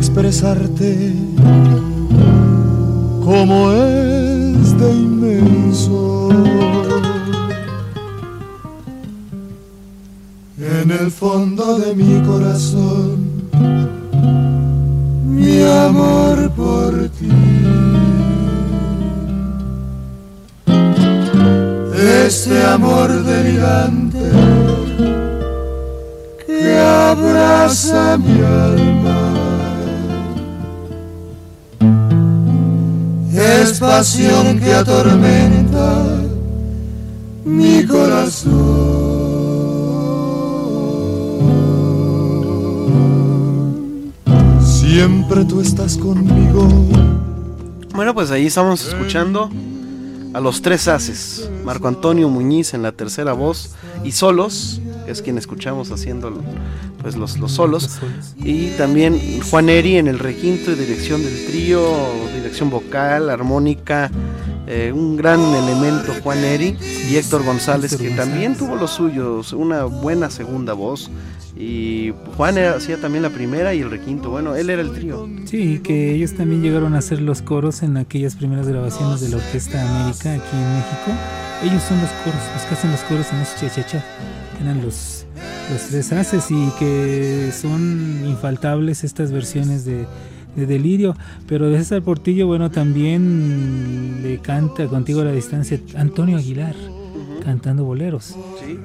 [0.00, 1.12] Expresarte
[3.22, 6.30] como es de inmenso.
[10.58, 13.30] En el fondo de mi corazón
[15.26, 17.28] mi amor por ti.
[22.26, 24.30] Este amor delirante
[26.46, 29.49] que abraza mi alma
[33.32, 36.20] es pasión que atormenta
[37.44, 39.10] mi corazón.
[44.60, 46.68] Siempre tú estás conmigo.
[47.94, 49.50] Bueno, pues ahí estamos escuchando
[50.32, 51.48] a los tres haces.
[51.64, 53.70] Marco Antonio Muñiz en la tercera voz
[54.04, 56.32] y solos, es quien escuchamos haciendo
[57.02, 58.00] pues los, los solos.
[58.36, 59.18] Y también
[59.50, 61.82] Juan Eri en el requinto y dirección del trío,
[62.34, 64.10] dirección vocal, armónica.
[64.66, 66.76] eh, un gran elemento Juan Eri
[67.10, 71.10] y Héctor González que también tuvo los suyos, una buena segunda voz
[71.56, 75.28] y Juan era- hacía también la primera y el requinto, bueno, él era el trío.
[75.44, 79.36] Sí, que ellos también llegaron a hacer los coros en aquellas primeras grabaciones de la
[79.38, 81.10] Orquesta América aquí en México.
[81.64, 84.04] Ellos son los coros, los que hacen los coros en ese cha-cha-cha.
[84.60, 85.24] Eran los,
[85.72, 90.06] los tres haces y que son infaltables estas versiones de,
[90.56, 91.16] de Delirio.
[91.46, 96.74] Pero de César Portillo, bueno, también le canta contigo a la distancia Antonio Aguilar
[97.42, 98.36] cantando boleros.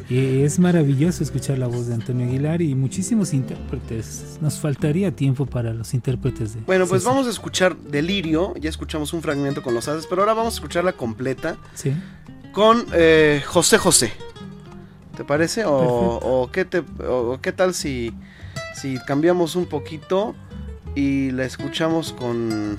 [0.09, 4.37] Y es maravilloso escuchar la voz de Antonio Aguilar y muchísimos intérpretes.
[4.39, 7.13] Nos faltaría tiempo para los intérpretes de Bueno, pues César.
[7.15, 10.55] vamos a escuchar Delirio, ya escuchamos un fragmento con los haces, pero ahora vamos a
[10.55, 11.91] escucharla completa Sí.
[12.53, 14.13] con eh, José José.
[15.15, 15.63] ¿Te parece?
[15.65, 18.13] O, qué te, o qué tal si,
[18.75, 20.35] si cambiamos un poquito
[20.95, 22.77] y la escuchamos con...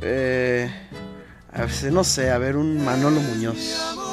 [0.00, 0.70] eh,
[1.52, 3.56] a ver, no sé, a ver, un Manolo Muñoz.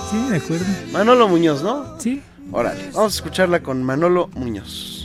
[0.09, 0.65] Sí, de acuerdo.
[0.91, 1.99] Manolo Muñoz, ¿no?
[1.99, 2.21] Sí.
[2.51, 5.00] Órale, vamos a escucharla con Manolo Muñoz.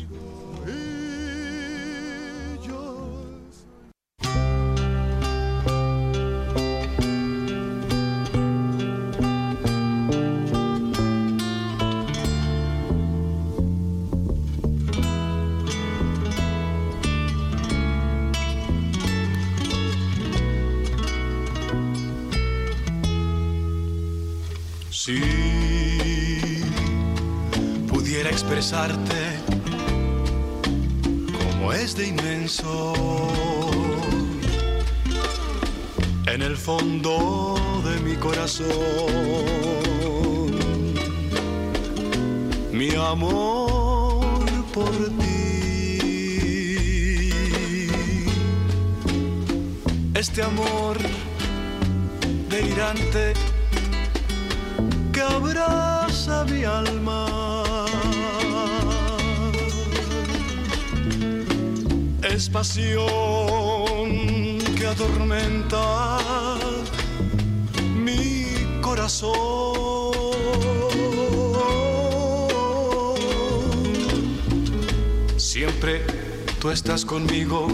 [76.71, 77.69] Estás conmigo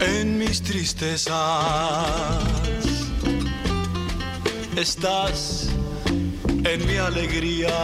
[0.00, 1.32] en mis tristezas.
[4.76, 5.68] Estás
[6.64, 7.74] en mi alegría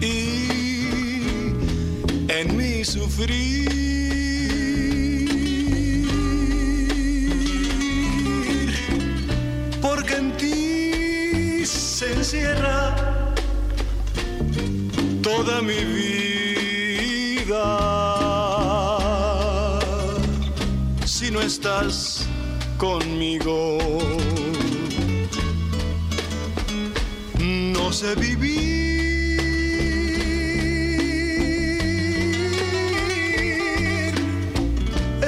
[0.00, 0.48] y
[2.28, 3.70] en mi sufrir,
[9.82, 13.03] porque en ti se encierra
[15.44, 17.64] toda mi vida.
[21.04, 22.26] Si no estás
[22.78, 23.78] conmigo,
[27.38, 28.54] no sé vivir.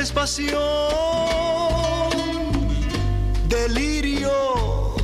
[0.01, 0.57] Es pasión,
[3.49, 4.95] delirio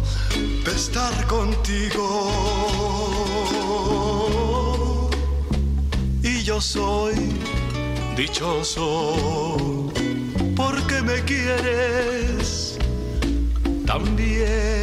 [0.65, 2.22] de estar contigo.
[6.63, 7.15] Soy
[8.17, 9.91] dichoso
[10.55, 12.79] porque me quieres
[13.85, 14.82] también.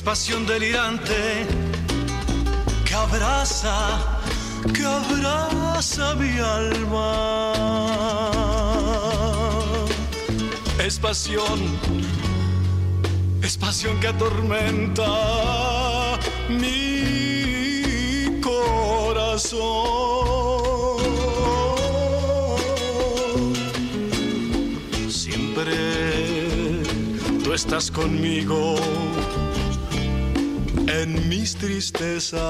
[0.00, 1.46] Es pasión delirante
[2.86, 4.18] que abraza,
[4.72, 7.52] que abraza mi alma.
[10.82, 11.60] Es pasión,
[13.42, 16.18] es pasión que atormenta
[16.48, 19.60] mi corazón.
[25.10, 25.74] Siempre
[27.44, 28.76] tú estás conmigo
[30.92, 32.40] en mis tristezas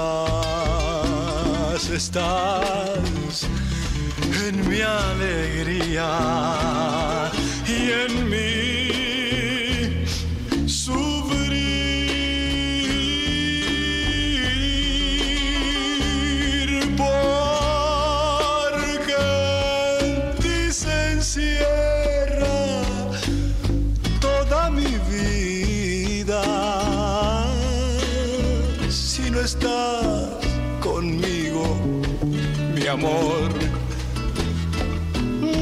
[1.91, 3.47] estás,
[4.49, 6.11] en mi alegría
[7.67, 8.60] y en mi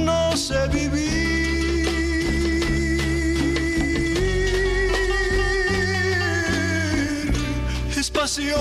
[0.05, 0.98] No sé vivir.
[7.97, 8.59] Es pasión,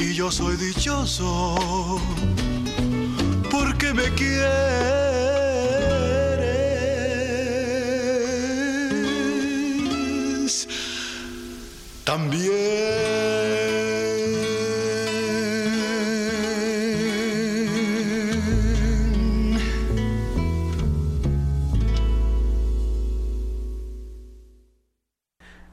[0.00, 1.54] Y yo soy dichoso
[3.52, 4.93] porque me quieres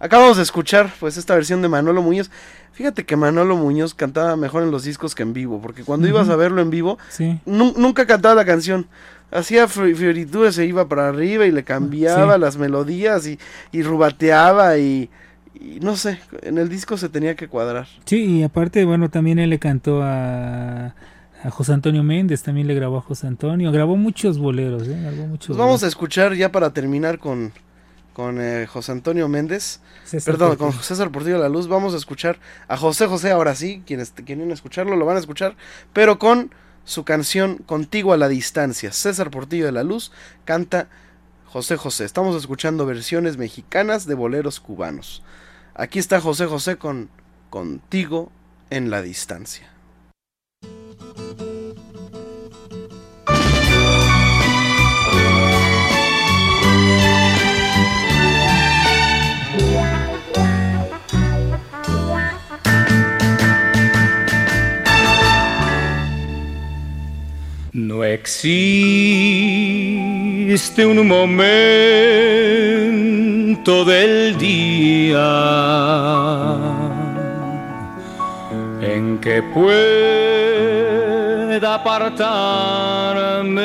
[0.02, 2.30] Acabamos de escuchar pues esta versión de Manolo Muñoz.
[2.74, 6.28] Fíjate que Manolo Muñoz cantaba mejor en los discos que en vivo, porque cuando ibas
[6.30, 7.40] a verlo en vivo, Sí.
[7.46, 8.88] nu- nunca cantaba la canción.
[9.32, 12.40] Hacía fioritudes, se iba para arriba y le cambiaba Sí.
[12.42, 13.38] las melodías y,
[13.72, 15.10] y rubateaba y,
[15.54, 17.88] y no sé, en el disco se tenía que cuadrar.
[18.06, 20.96] Sí, y aparte, bueno, también él le cantó a,
[21.44, 24.98] a José Antonio Méndez, también le grabó a José Antonio, grabó muchos boleros, ¿eh?
[25.00, 25.90] Grabó muchos Pues vamos a boleros.
[25.94, 27.54] escuchar ya para terminar con,
[28.14, 30.72] con eh, José Antonio Méndez, César perdón, Portillo.
[30.72, 34.12] con César Portillo de la Luz, vamos a escuchar a José José, ahora sí, quienes
[34.12, 35.56] quieren escucharlo lo van a escuchar,
[35.94, 38.92] pero con su canción Contigo a la Distancia.
[38.92, 40.12] César Portillo de la Luz
[40.46, 40.90] canta
[41.46, 42.06] José José.
[42.06, 45.22] Estamos escuchando versiones mexicanas de boleros cubanos.
[45.76, 47.10] Aquí está José José con
[47.50, 48.32] Contigo
[48.70, 49.70] en la Distancia.
[67.74, 68.46] No existe
[70.86, 71.32] un momento
[73.86, 75.26] del día
[78.82, 79.86] en que pueda
[81.76, 83.62] apartarme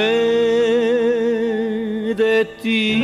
[2.15, 3.03] de ti.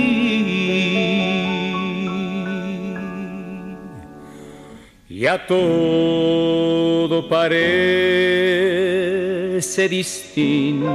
[5.08, 8.71] Ya todo parece
[9.88, 10.90] distinto.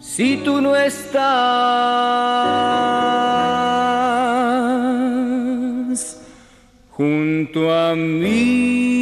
[0.00, 1.20] Si tú no estás
[6.90, 9.00] junto a mí.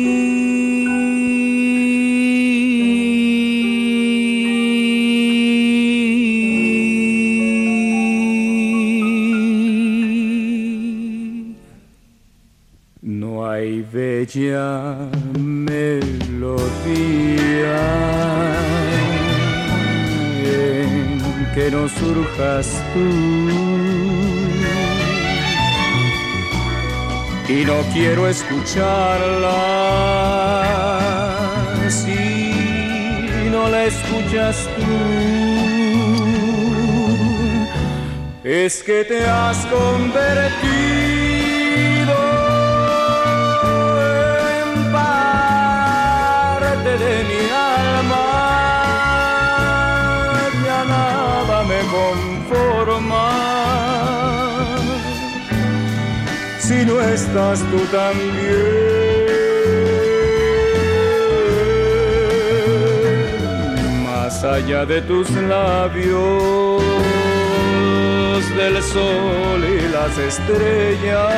[13.92, 15.08] Bella
[20.44, 23.08] en que no surjas tú.
[27.48, 29.56] Y no quiero escucharla
[31.88, 34.82] si no la escuchas tú.
[38.44, 41.27] Es que te has convertido
[47.02, 48.26] de mi alma.
[50.66, 53.28] Ya nada me conforma.
[56.60, 59.24] Si no estás tú también,
[64.04, 66.82] más allá de tus labios,
[68.56, 71.28] del sol y las estrellas,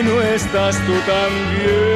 [0.05, 1.93] No estás tú también,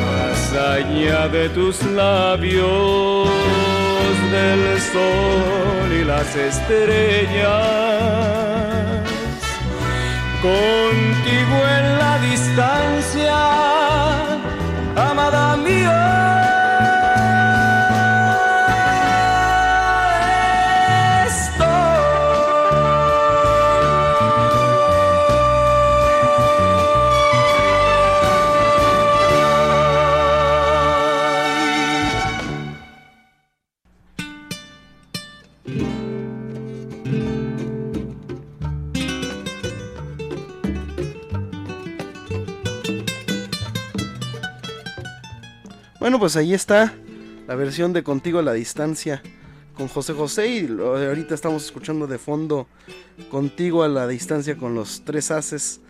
[0.00, 3.28] más allá de tus labios
[4.30, 7.64] del sol y las estrellas,
[10.40, 13.38] contigo en la distancia,
[14.96, 15.97] amada mía.
[46.18, 46.92] Bueno, pues ahí está
[47.46, 49.22] la versión de Contigo a la Distancia
[49.74, 52.66] con José José y ahorita estamos escuchando de fondo
[53.30, 55.80] Contigo a la Distancia con los tres haces.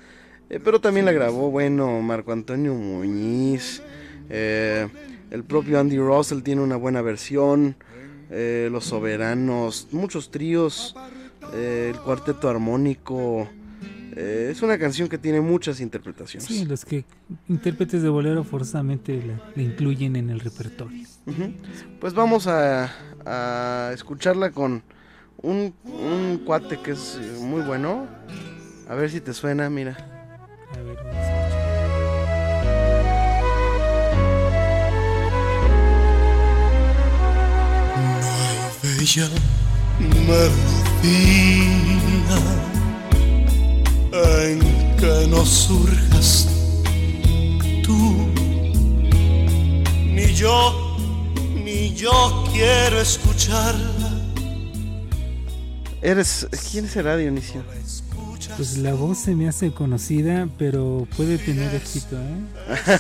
[0.50, 3.80] Eh, pero también la grabó, bueno, Marco Antonio Muñiz.
[4.28, 4.86] eh,
[5.30, 7.76] el propio Andy Russell tiene una buena versión.
[8.30, 10.94] eh, los Soberanos, muchos tríos.
[11.54, 13.48] el cuarteto armónico.
[14.20, 16.48] Eh, es una canción que tiene muchas interpretaciones.
[16.48, 17.04] Sí, los que
[17.48, 21.06] intérpretes de bolero forzosamente la, la incluyen en el repertorio.
[22.00, 22.90] Pues vamos a,
[23.24, 24.82] a escucharla con
[25.40, 28.08] un, un cuate que es eh, muy bueno.
[28.88, 29.96] A ver si te suena, mira.
[30.72, 31.48] A ver, vamos a
[38.82, 39.28] bella
[40.26, 41.38] melodía
[44.12, 44.60] en
[44.96, 46.48] que no surjas
[47.84, 48.28] tú,
[50.04, 50.96] ni yo,
[51.54, 54.10] ni yo quiero escucharla.
[56.00, 57.62] Eres, ¿Quién será Dionisio?
[58.56, 62.98] Pues la voz se me hace conocida, pero puede tener éxito, ¿eh?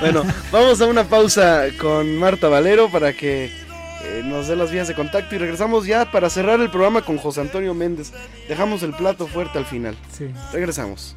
[0.00, 3.65] bueno, vamos a una pausa con Marta Valero para que
[4.02, 7.18] eh, nos dé las vías de contacto y regresamos ya para cerrar el programa con
[7.18, 8.12] José Antonio Méndez.
[8.48, 9.96] Dejamos el plato fuerte al final.
[10.12, 10.28] Sí.
[10.52, 11.16] Regresamos.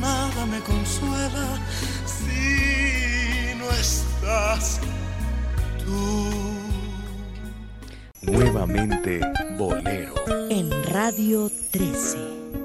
[0.00, 1.58] Nada me consuela
[2.06, 4.80] si no estás
[5.84, 6.30] tú.
[8.22, 9.20] Nuevamente
[9.56, 10.14] Bolero.
[10.50, 12.63] En Radio 13.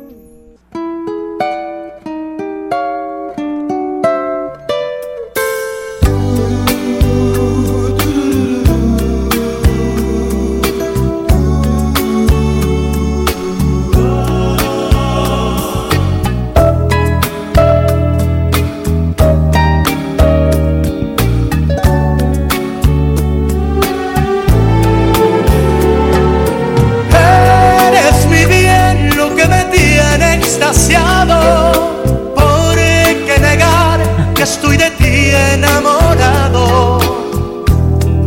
[30.70, 31.98] Extasiado.
[32.36, 34.00] ¿Por qué negar
[34.36, 37.00] que estoy de ti enamorado?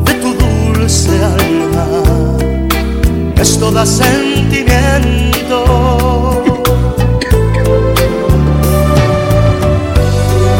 [0.05, 1.87] De tu dulce alma,
[3.37, 6.43] es toda sentimiento.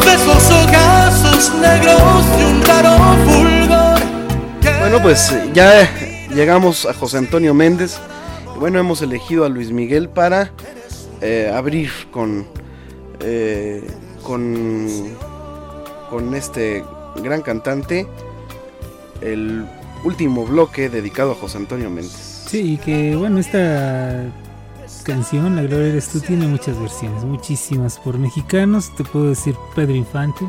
[0.05, 2.97] De esos ojazos negros de un raro
[3.27, 4.01] fulgor.
[4.81, 5.91] Bueno, pues ya
[6.33, 7.99] llegamos a José Antonio Méndez.
[8.61, 10.53] Bueno, hemos elegido a Luis Miguel para
[11.23, 12.47] eh, abrir con,
[13.21, 13.83] eh,
[14.23, 14.87] con,
[16.11, 16.85] con este
[17.23, 18.07] gran cantante
[19.21, 19.65] el
[20.05, 22.45] último bloque dedicado a José Antonio Méndez.
[22.49, 24.25] Sí, y que bueno, esta
[25.05, 28.95] canción, La Gloria Eres Tú, tiene muchas versiones, muchísimas por mexicanos.
[28.97, 30.45] Te puedo decir Pedro Infante,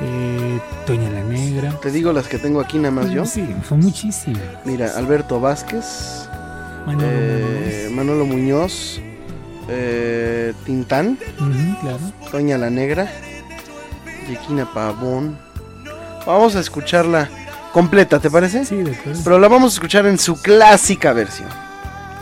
[0.00, 1.78] eh, Toña la Negra.
[1.80, 3.24] Te digo las que tengo aquí nada más yo.
[3.24, 4.42] Sí, son muchísimas.
[4.64, 6.28] Mira, Alberto Vázquez,
[6.86, 9.00] Manolo eh, Manolo Muñoz,
[9.74, 11.18] eh, Tintán,
[11.80, 11.98] claro.
[12.30, 13.10] Toña la Negra,
[14.28, 15.38] Yequina Pavón.
[16.26, 17.28] Vamos a escucharla
[17.72, 18.64] completa, ¿te parece?
[18.64, 19.20] Sí, de acuerdo.
[19.24, 21.48] Pero la vamos a escuchar en su clásica versión.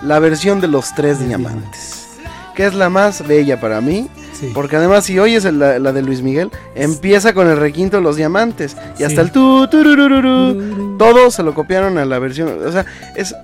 [0.03, 2.07] La versión de los tres diamantes.
[2.55, 4.09] Que es la más bella para mí.
[4.33, 4.51] Sí.
[4.55, 8.17] Porque además si oyes la, la de Luis Miguel, empieza con el requinto de los
[8.17, 8.77] diamantes.
[8.99, 12.67] Y hasta el tu, tururururu, todo se lo copiaron a la versión.
[12.67, 12.87] O sea,
[13.17, 13.35] es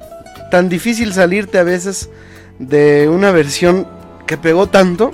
[0.50, 2.08] tan difícil salirte a veces
[2.58, 3.86] de una versión
[4.26, 5.12] que pegó tanto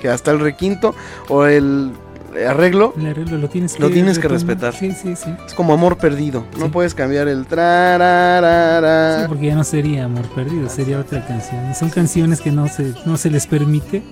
[0.00, 0.94] que hasta el requinto
[1.28, 1.92] o el
[2.46, 4.74] arreglo El arreglo lo tienes que, lo tienes que respetar.
[4.74, 5.34] Sí, sí, sí.
[5.46, 6.44] Es como amor perdido.
[6.58, 9.22] No puedes cambiar el trararara.
[9.22, 11.70] Sí, porque ya no sería Amor Perdido, sería otra canción.
[11.70, 14.02] Y son canciones que no se, no se les permite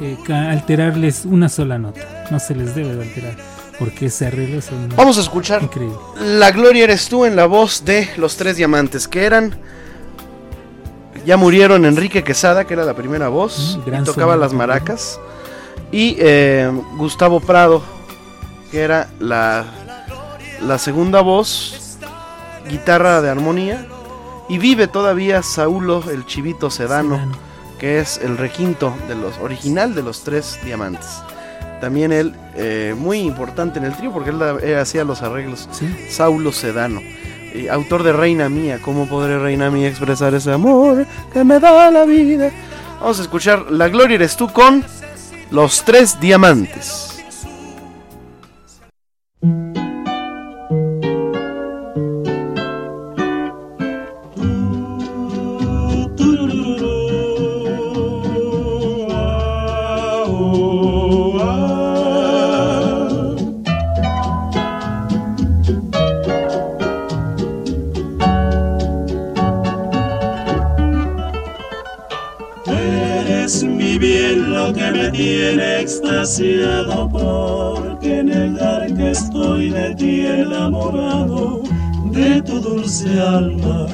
[0.00, 2.00] eh, alterarles una sola nota.
[2.30, 3.36] No se les debe de alterar,
[3.78, 5.96] porque ese arreglo es un- Vamos a escuchar increíble.
[6.20, 9.56] La Gloria eres tú en la voz de los tres diamantes, que eran.
[11.24, 15.18] Ya murieron Enrique Quesada, que era la primera voz, Mm, y tocaba las maracas.
[15.90, 17.82] Y eh, Gustavo Prado,
[18.70, 19.64] que era la,
[20.62, 21.98] la segunda voz,
[22.68, 23.86] guitarra de armonía.
[24.48, 27.38] Y vive todavía Saulo el Chivito Sedano, Sedano.
[27.78, 31.22] que es el requinto de los original de los tres diamantes.
[31.80, 35.68] También él, eh, muy importante en el trío, porque él, hacía los arreglos.
[35.72, 35.86] Sí.
[36.10, 37.00] Saulo Sedano,
[37.70, 38.78] autor de Reina Mía.
[38.82, 42.50] ¿Cómo podré, Reina Mía, expresar ese amor que me da la vida?
[43.00, 44.84] Vamos a escuchar La Gloria eres tú con
[45.50, 47.13] Los Tres Diamantes.
[76.24, 81.60] Extasiado porque negar que estoy de ti enamorado
[82.12, 83.86] de tu dulce alma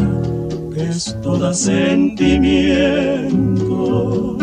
[0.72, 4.36] que es toda sentimiento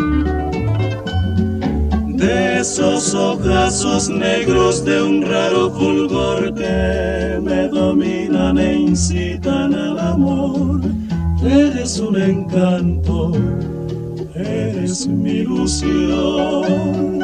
[2.07, 10.81] de esos ojazos negros de un raro fulgor que me dominan e incitan al amor
[11.41, 13.31] eres un encanto
[14.35, 17.17] eres mi ilusión.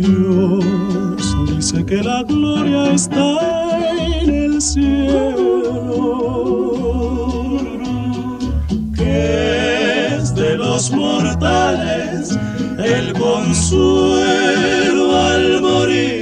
[0.00, 3.36] Dios dice que la gloria está
[4.22, 5.28] en el cielo,
[8.96, 12.38] que es de los mortales
[12.82, 13.86] el consuelo
[15.16, 16.18] al morir.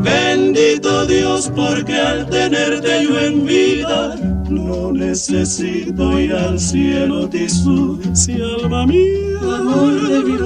[0.00, 4.14] Bendito Dios porque al tenerte yo en vida
[4.48, 10.36] no necesito ir al cielo tisú si alma mía amor de mi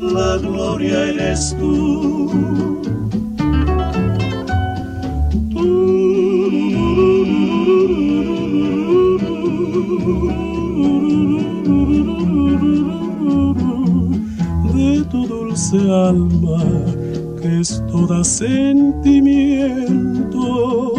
[0.00, 2.30] la gloria eres tú
[14.74, 16.62] de tu dulce alma
[17.40, 20.89] que es toda sentimiento.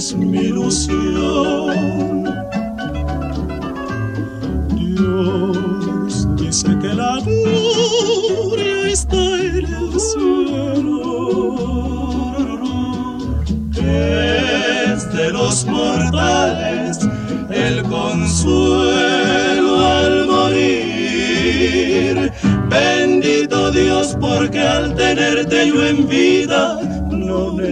[0.00, 2.24] Eres mi ilusión.
[4.74, 11.02] Dios dice que la gloria está en el cielo.
[13.76, 17.00] Es de los mortales
[17.50, 22.32] el consuelo al morir.
[22.70, 26.69] Bendito Dios, porque al tenerte yo en vida,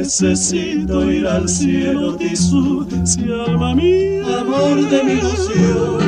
[0.09, 6.08] necesito ir al cielo, Tisú, si alma mía, amor de mi ilusión.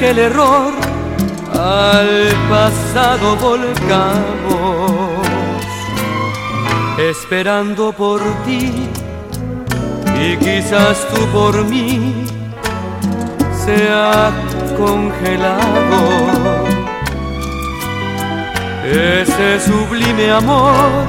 [0.00, 0.72] Que aquel error
[1.52, 5.26] al pasado volcamos,
[6.98, 8.88] esperando por ti
[10.18, 12.24] y quizás tú por mí
[13.64, 14.32] se ha
[14.78, 16.00] congelado.
[18.86, 21.04] Ese sublime amor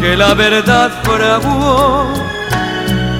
[0.00, 2.04] que la verdad fraguó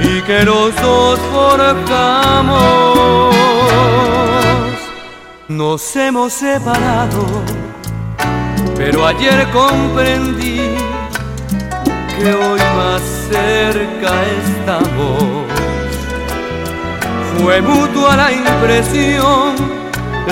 [0.02, 2.64] y que los dos forjamos.
[5.48, 7.26] Nos hemos separado,
[8.76, 10.74] pero ayer comprendí
[12.16, 14.10] que hoy más cerca
[14.42, 15.44] estamos
[17.36, 19.54] fue mutua la impresión,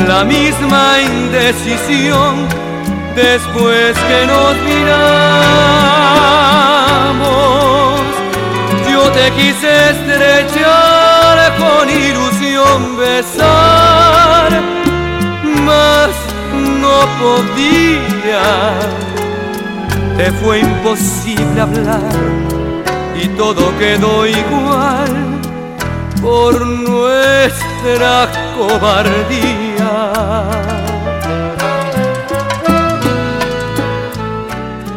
[0.07, 2.49] la misma indecisión
[3.15, 5.13] después que nos miramos.
[8.91, 14.63] Yo te quise estrechar con ilusión besar,
[16.81, 18.43] no podía.
[20.17, 22.13] Te fue imposible hablar
[23.23, 25.41] y todo quedó igual
[26.21, 29.93] por nuestra cobardía.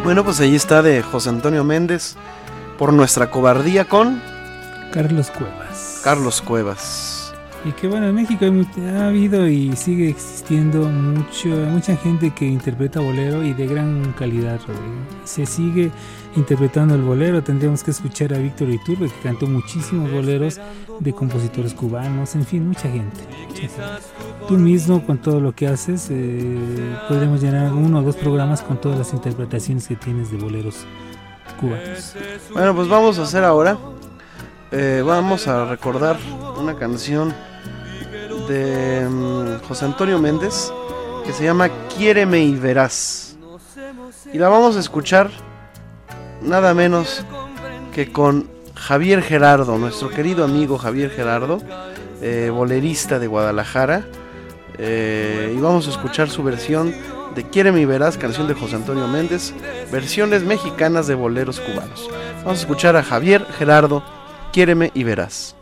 [0.04, 2.16] Bueno, pues ahí está de José Antonio Méndez
[2.78, 4.22] por nuestra cobardía con
[4.92, 6.00] Carlos Cuevas.
[6.04, 7.15] Carlos Cuevas.
[7.64, 13.00] Y que bueno, en México ha habido y sigue existiendo mucho, mucha gente que interpreta
[13.00, 14.94] bolero y de gran calidad, Rodrigo.
[15.24, 15.90] Se sigue
[16.36, 20.60] interpretando el bolero, tendríamos que escuchar a Víctor Iturbe, que cantó muchísimos boleros
[21.00, 23.22] de compositores cubanos, en fin, mucha gente.
[23.48, 23.82] mucha gente.
[24.46, 28.80] Tú mismo, con todo lo que haces, eh, podremos llenar uno o dos programas con
[28.80, 30.86] todas las interpretaciones que tienes de boleros
[31.60, 32.14] cubanos.
[32.52, 33.76] Bueno, pues vamos a hacer ahora.
[34.78, 36.18] Eh, vamos a recordar
[36.58, 37.32] una canción
[38.46, 40.70] de mm, José Antonio Méndez
[41.24, 43.38] que se llama Quiéreme y verás.
[44.32, 45.30] Y la vamos a escuchar
[46.42, 47.24] nada menos
[47.94, 51.58] que con Javier Gerardo, nuestro querido amigo Javier Gerardo,
[52.20, 54.04] eh, bolerista de Guadalajara.
[54.76, 56.94] Eh, y vamos a escuchar su versión
[57.34, 59.54] de Quiéreme y verás, canción de José Antonio Méndez,
[59.90, 62.10] versiones mexicanas de boleros cubanos.
[62.44, 64.02] Vamos a escuchar a Javier Gerardo,
[64.56, 65.54] Quiéreme y verás.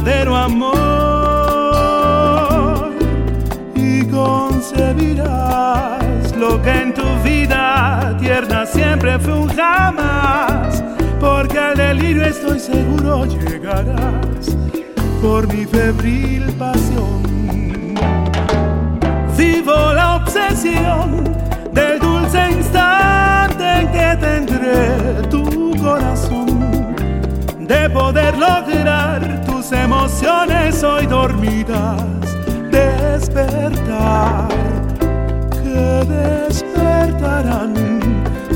[0.00, 0.80] Verdadero amor.
[3.74, 5.22] Y concebirás
[6.36, 10.84] lo que en tu vida tierna siempre fue un jamás,
[11.20, 14.56] porque al delirio estoy seguro llegarás
[15.20, 17.20] por mi febril pasión.
[19.36, 21.24] Si Vivo la obsesión
[21.72, 26.94] del dulce instante en que tendré tu corazón,
[27.58, 32.02] de poder lograr tus emociones hoy dormidas,
[32.70, 34.48] despertar,
[35.62, 36.04] que
[36.48, 37.74] despertarán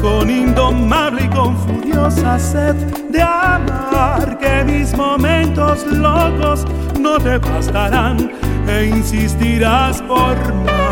[0.00, 2.74] con indomable y con furiosa sed
[3.10, 6.64] de amar, que mis momentos locos
[6.98, 8.30] no te bastarán
[8.66, 10.83] e insistirás por más.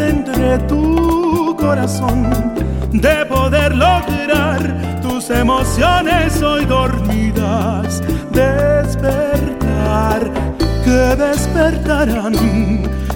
[0.00, 2.30] Tendré tu corazón,
[2.90, 4.60] de poder lograr
[5.02, 8.02] tus emociones hoy dormidas,
[8.32, 10.20] despertar,
[10.84, 12.34] que despertarán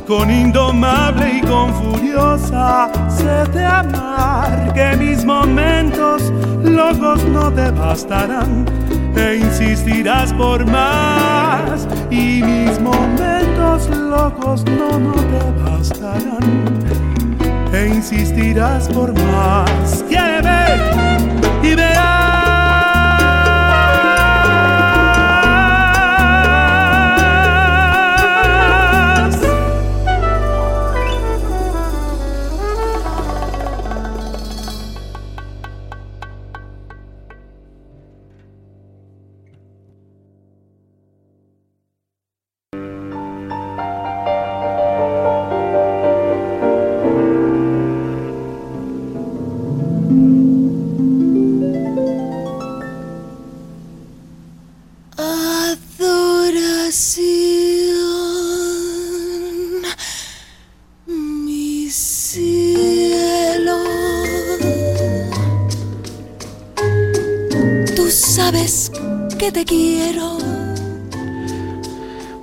[0.06, 6.30] con indomable y con furiosa sed de amar, que mis momentos
[6.62, 8.66] locos no te bastarán
[9.16, 16.74] e insistirás por más y mis momentos locos no, no te bastarán
[17.72, 20.04] e insistirás por más.
[20.08, 20.80] Quiere ver
[21.62, 22.23] y verás.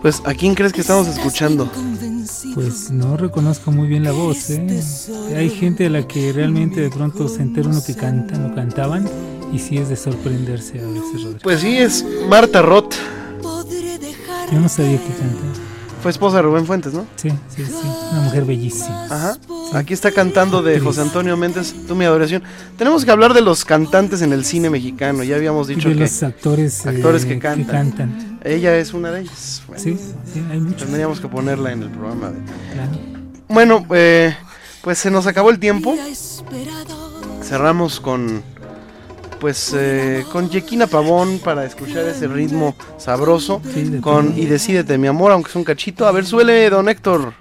[0.01, 1.69] Pues, ¿a quién crees que estamos escuchando?
[2.55, 4.81] Pues no reconozco muy bien la voz, ¿eh?
[5.35, 9.07] Hay gente a la que realmente de pronto se entera uno que cantan o cantaban
[9.53, 11.39] y sí es de sorprenderse a veces, Rodrigo.
[11.43, 12.95] Pues sí, es Marta Roth.
[14.51, 15.53] Yo no sabía que cantaba.
[16.01, 17.05] Fue esposa de Rubén Fuentes, ¿no?
[17.15, 17.71] Sí, sí, sí.
[18.11, 19.05] Una mujer bellísima.
[19.05, 19.37] Ajá.
[19.73, 22.43] Aquí está cantando de José Antonio Méndez, Tú mi adoración.
[22.77, 25.23] Tenemos que hablar de los cantantes en el cine mexicano.
[25.23, 28.39] Ya habíamos dicho de que los actores, actores eh, que que cantan.
[28.43, 29.61] Ella es una de ellas.
[29.68, 29.98] Bueno, Sí,
[30.34, 30.84] sí, hay muchos.
[30.84, 32.31] Tendríamos que ponerla en el programa.
[32.31, 32.39] de-
[32.73, 32.91] Claro.
[33.48, 34.35] Bueno, eh,
[34.81, 35.95] pues se nos acabó el tiempo.
[37.43, 38.43] Cerramos con
[39.39, 43.60] pues eh, con Yequina Pavón para escuchar ese ritmo sabroso
[44.02, 46.06] con y decídete mi amor, aunque es un cachito.
[46.07, 47.34] A ver, suele don Héctor.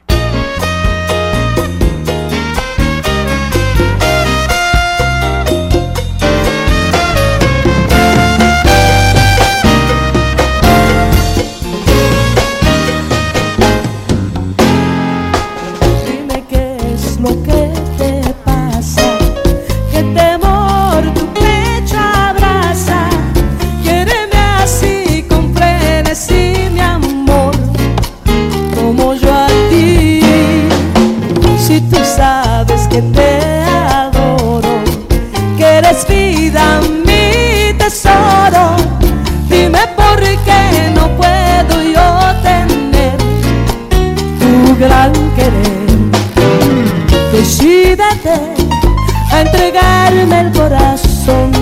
[49.41, 51.53] Entregarme el corazón,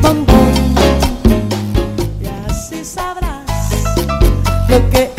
[0.00, 0.52] bombón,
[2.20, 3.46] y así sabrás
[4.68, 5.11] lo que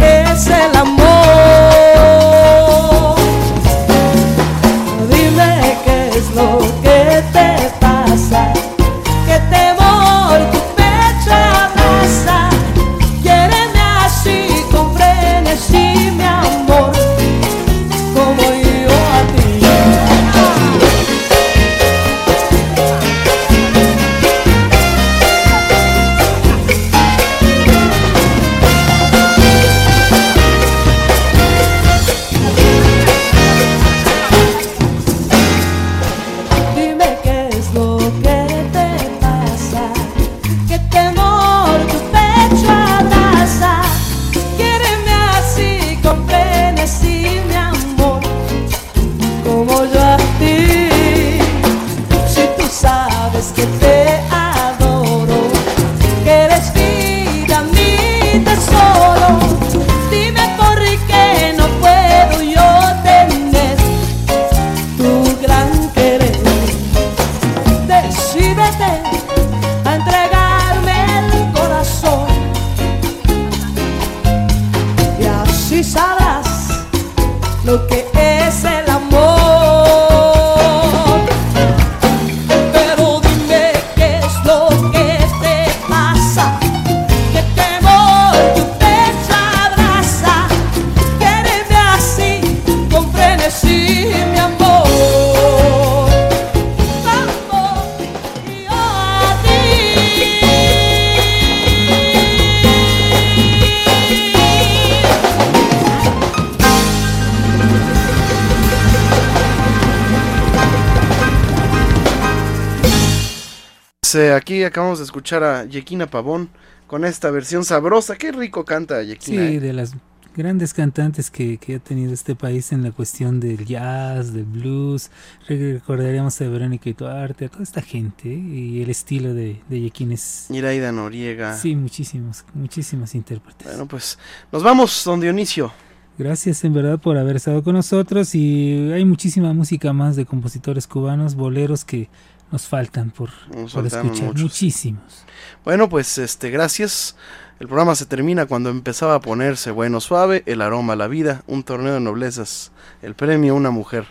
[115.23, 116.49] escuchar a Yequina Pavón
[116.85, 118.17] con esta versión sabrosa.
[118.17, 119.47] Qué rico canta Yequina.
[119.47, 119.59] Sí, ¿eh?
[119.61, 119.93] de las
[120.35, 125.11] grandes cantantes que, que, ha tenido este país en la cuestión del jazz, del blues.
[125.47, 130.47] Recordaríamos a Verónica y Tuarte, a toda esta gente y el estilo de, de Yequines.
[130.49, 131.55] Iraida Noriega.
[131.55, 133.65] Sí, muchísimos, muchísimos intérpretes.
[133.65, 134.19] Bueno, pues
[134.51, 135.71] nos vamos, don Dionisio.
[136.15, 140.85] Gracias en verdad por haber estado con nosotros y hay muchísima música más de compositores
[140.85, 142.07] cubanos, boleros que
[142.53, 144.43] nos faltan por, Nos por faltaron escuchar, muchos.
[144.43, 145.25] muchísimos.
[145.65, 147.15] Bueno, pues este, gracias.
[147.59, 151.41] El programa se termina cuando empezaba a ponerse bueno suave, el aroma a la vida,
[151.47, 152.71] un torneo de noblezas,
[153.01, 154.05] el premio a una mujer.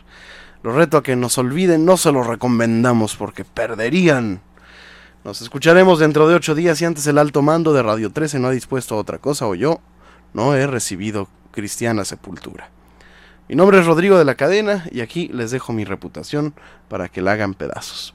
[0.64, 4.40] Lo reto a que nos olviden, no se lo recomendamos porque perderían.
[5.23, 8.48] Nos escucharemos dentro de ocho días y antes el alto mando de Radio 13 no
[8.48, 9.78] ha dispuesto a otra cosa o yo
[10.35, 12.70] no he recibido cristiana sepultura.
[13.48, 16.55] Mi nombre es Rodrigo de la Cadena y aquí les dejo mi reputación
[16.89, 18.14] para que la hagan pedazos.